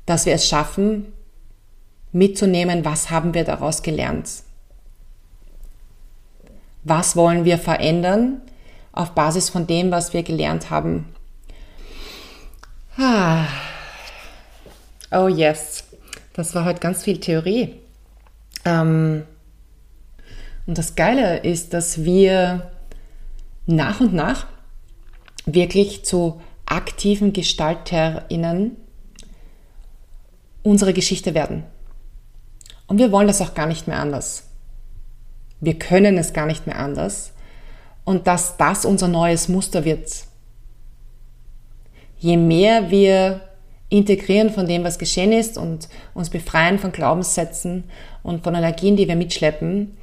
Dass 0.08 0.26
wir 0.26 0.34
es 0.34 0.48
schaffen, 0.48 1.14
mitzunehmen, 2.12 2.86
was 2.86 3.12
haben 3.12 3.36
wir 3.36 3.44
daraus 3.44 3.84
gelernt. 3.84 4.49
Was 6.90 7.16
wollen 7.16 7.46
wir 7.46 7.58
verändern 7.58 8.42
auf 8.92 9.12
Basis 9.12 9.50
von 9.50 9.66
dem, 9.66 9.92
was 9.92 10.14
wir 10.14 10.24
gelernt 10.24 10.70
haben. 10.70 11.06
Ah. 12.98 13.46
Oh 15.12 15.28
yes, 15.28 15.86
das 16.34 16.54
war 16.54 16.66
heute 16.66 16.82
ganz 16.82 17.04
viel 17.04 17.20
Theorie. 17.20 17.76
Ähm, 18.66 19.24
und 20.68 20.78
das 20.78 20.96
Geile 20.96 21.38
ist, 21.38 21.74
dass 21.74 22.04
wir 22.04 22.72
nach 23.66 24.02
und 24.02 24.14
nach 24.14 24.48
wirklich 25.46 26.06
zu 26.06 26.42
aktiven 26.66 27.34
GestalterInnen 27.34 28.76
unsere 30.62 30.94
Geschichte 30.94 31.34
werden. 31.34 31.64
Und 32.86 32.98
wir 32.98 33.12
wollen 33.12 33.28
das 33.28 33.42
auch 33.42 33.54
gar 33.54 33.66
nicht 33.66 33.88
mehr 33.88 34.00
anders. 34.00 34.49
Wir 35.62 35.78
können 35.78 36.18
es 36.18 36.34
gar 36.34 36.46
nicht 36.46 36.68
mehr 36.68 36.80
anders, 36.80 37.34
und 38.10 38.26
dass 38.26 38.58
das 38.58 38.86
unser 38.86 39.08
neues 39.08 39.50
Muster 39.50 39.86
wird. 39.86 40.10
Je 42.18 42.38
mehr 42.38 42.90
wir 42.90 43.42
integrieren 43.90 44.50
von 44.50 44.66
dem, 44.66 44.84
was 44.84 44.98
geschehen 44.98 45.32
ist 45.32 45.60
und 45.60 45.90
uns 46.16 46.32
befreien 46.32 46.80
von 46.80 46.92
Glaubenssätzen 46.92 47.84
und 48.24 48.44
von 48.44 48.56
Energien, 48.56 48.96
die 48.96 49.08
wir 49.08 49.16
mitschleppen, 49.16 49.96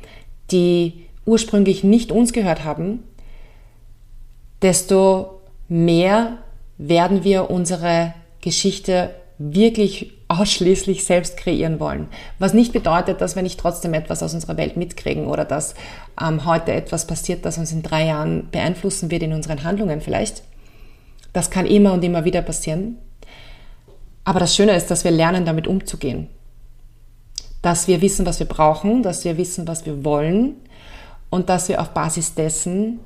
die 0.53 1.07
ursprünglich 1.25 1.83
nicht 1.83 2.13
uns 2.13 2.33
gehört 2.33 2.63
haben, 2.63 3.03
desto 4.63 5.41
mehr 5.69 6.39
werden 6.79 7.25
wir 7.25 7.51
unsere 7.51 8.15
Geschichte 8.41 9.17
wirklich 9.39 10.13
ausschließlich 10.29 11.05
selbst 11.05 11.37
kreieren 11.37 11.79
wollen. 11.79 12.09
Was 12.39 12.53
nicht 12.53 12.73
bedeutet, 12.73 13.21
dass 13.21 13.37
wir 13.37 13.43
nicht 13.43 13.61
trotzdem 13.61 13.95
etwas 13.95 14.23
aus 14.23 14.35
unserer 14.35 14.57
Welt 14.57 14.77
mitkriegen 14.77 15.27
oder 15.27 15.45
dass 15.45 15.75
ähm, 16.21 16.45
heute 16.45 16.73
etwas 16.73 17.07
passiert, 17.07 17.45
das 17.45 17.59
uns 17.59 17.73
in 17.73 17.83
drei 17.83 18.07
Jahren 18.07 18.51
beeinflussen 18.51 19.11
wird 19.11 19.23
in 19.23 19.33
unseren 19.33 19.63
Handlungen 19.63 20.01
vielleicht. 20.01 20.43
Das 21.33 21.51
kann 21.51 21.67
immer 21.67 21.93
und 21.93 22.03
immer 22.03 22.25
wieder 22.25 22.43
passieren. 22.43 22.99
Aber 24.25 24.41
das 24.41 24.57
Schöne 24.57 24.75
ist, 24.75 24.91
dass 24.91 25.05
wir 25.05 25.13
lernen, 25.13 25.45
damit 25.45 25.69
umzugehen. 25.69 26.29
Dass 27.63 27.87
wir 27.87 28.01
wissen, 28.01 28.27
was 28.27 28.41
wir 28.41 28.47
brauchen, 28.47 29.03
dass 29.03 29.25
wir 29.25 29.37
wissen, 29.37 29.69
was 29.69 29.87
wir 29.87 30.05
wollen 30.05 30.57
und 31.31 31.49
dass 31.49 31.69
wir 31.69 31.81
auf 31.81 31.91
Basis 31.91 32.35
dessen 32.35 32.99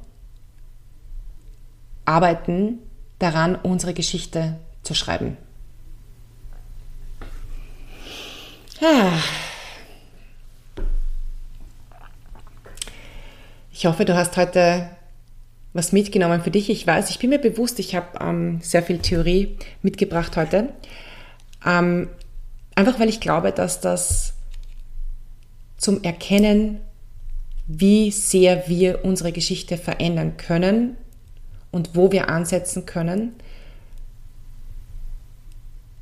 arbeiten, 2.07 2.79
daran 3.19 3.57
unsere 3.57 3.93
Geschichte 3.93 4.57
zu 4.83 4.95
schreiben. 4.95 5.37
Ich 13.72 13.85
hoffe, 13.85 14.07
du 14.07 14.16
hast 14.16 14.39
heute 14.39 14.89
was 15.74 15.93
mitgenommen 15.93 16.43
für 16.43 16.51
dich. 16.51 16.70
Ich 16.70 16.87
weiß, 16.87 17.11
ich 17.11 17.18
bin 17.18 17.28
mir 17.28 17.39
bewusst, 17.39 17.78
ich 17.78 17.95
habe 17.95 18.18
ähm, 18.20 18.61
sehr 18.62 18.83
viel 18.83 18.99
Theorie 18.99 19.59
mitgebracht 19.83 20.35
heute. 20.39 20.70
Ähm, 21.66 22.09
einfach 22.74 22.99
weil 22.99 23.11
ich 23.11 23.20
glaube, 23.20 23.53
dass 23.53 23.83
das 23.83 24.33
zum 25.76 26.03
Erkennen, 26.03 26.81
wie 27.66 28.11
sehr 28.11 28.66
wir 28.66 29.05
unsere 29.05 29.33
Geschichte 29.33 29.76
verändern 29.76 30.39
können 30.39 30.97
und 31.70 31.95
wo 31.95 32.11
wir 32.12 32.31
ansetzen 32.31 32.87
können, 32.87 33.35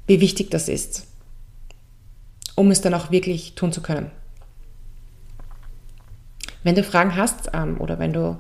wie 0.07 0.21
wichtig 0.21 0.53
das 0.53 0.69
ist 0.69 1.08
um 2.59 2.71
es 2.71 2.81
dann 2.81 2.95
auch 2.95 3.11
wirklich 3.11 3.55
tun 3.55 3.73
zu 3.73 3.81
können. 3.81 4.11
Wenn 6.65 6.75
du 6.75 6.83
Fragen 6.83 7.15
hast 7.17 7.51
ähm, 7.55 7.81
oder 7.81 8.01
wenn 8.01 8.13
du, 8.13 8.37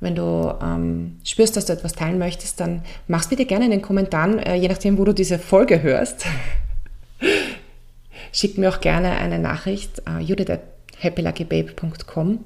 wenn 0.00 0.14
du 0.14 0.54
ähm, 0.62 1.18
spürst, 1.24 1.56
dass 1.56 1.66
du 1.66 1.72
etwas 1.72 1.94
teilen 1.94 2.18
möchtest, 2.18 2.60
dann 2.60 2.82
mach's 3.08 3.26
bitte 3.28 3.44
gerne 3.44 3.64
in 3.64 3.72
den 3.72 3.82
Kommentaren, 3.82 4.38
äh, 4.38 4.54
je 4.54 4.68
nachdem, 4.68 4.98
wo 4.98 5.04
du 5.04 5.12
diese 5.12 5.40
Folge 5.40 5.82
hörst. 5.82 6.26
Schick 8.32 8.56
mir 8.56 8.70
auch 8.70 8.80
gerne 8.80 9.16
eine 9.16 9.40
Nachricht, 9.40 10.00
äh, 10.06 10.20
judith.happyluckybabe.com 10.20 12.44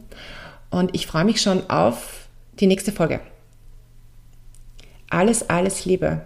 und 0.71 0.95
ich 0.95 1.07
freue 1.07 1.25
mich 1.25 1.43
schon 1.43 1.69
auf 1.69 2.29
die 2.61 2.67
nächste 2.67 2.93
Folge. 2.93 3.21
Alles, 5.11 5.51
alles 5.51 5.85
Liebe. 5.85 6.23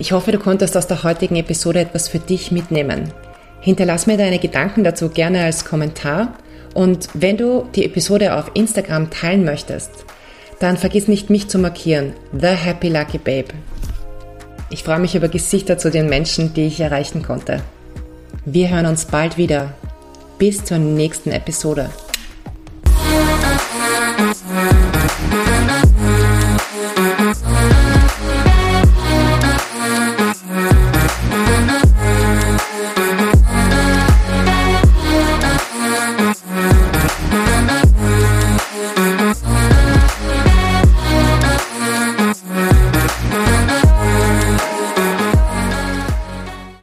Ich 0.00 0.12
hoffe, 0.12 0.32
du 0.32 0.38
konntest 0.38 0.78
aus 0.78 0.86
der 0.86 1.02
heutigen 1.02 1.36
Episode 1.36 1.80
etwas 1.80 2.08
für 2.08 2.18
dich 2.18 2.50
mitnehmen. 2.50 3.12
Hinterlass 3.60 4.06
mir 4.06 4.16
deine 4.16 4.38
Gedanken 4.38 4.82
dazu 4.82 5.10
gerne 5.10 5.44
als 5.44 5.66
Kommentar 5.66 6.38
Und 6.72 7.08
wenn 7.12 7.36
du 7.36 7.68
die 7.74 7.84
Episode 7.84 8.34
auf 8.34 8.50
Instagram 8.54 9.10
teilen 9.10 9.44
möchtest, 9.44 9.90
dann 10.58 10.78
vergiss 10.78 11.06
nicht, 11.06 11.28
mich 11.28 11.48
zu 11.48 11.58
markieren. 11.58 12.14
The 12.32 12.46
Happy 12.46 12.88
Lucky 12.88 13.18
Babe. 13.18 13.48
Ich 14.70 14.84
freue 14.84 15.00
mich 15.00 15.14
über 15.14 15.28
Gesichter 15.28 15.76
zu 15.76 15.90
den 15.90 16.08
Menschen, 16.08 16.54
die 16.54 16.66
ich 16.66 16.80
erreichen 16.80 17.22
konnte. 17.22 17.60
Wir 18.46 18.70
hören 18.70 18.86
uns 18.86 19.04
bald 19.04 19.36
wieder. 19.36 19.74
Bis 20.38 20.64
zur 20.64 20.78
nächsten 20.78 21.30
Episode. 21.30 21.90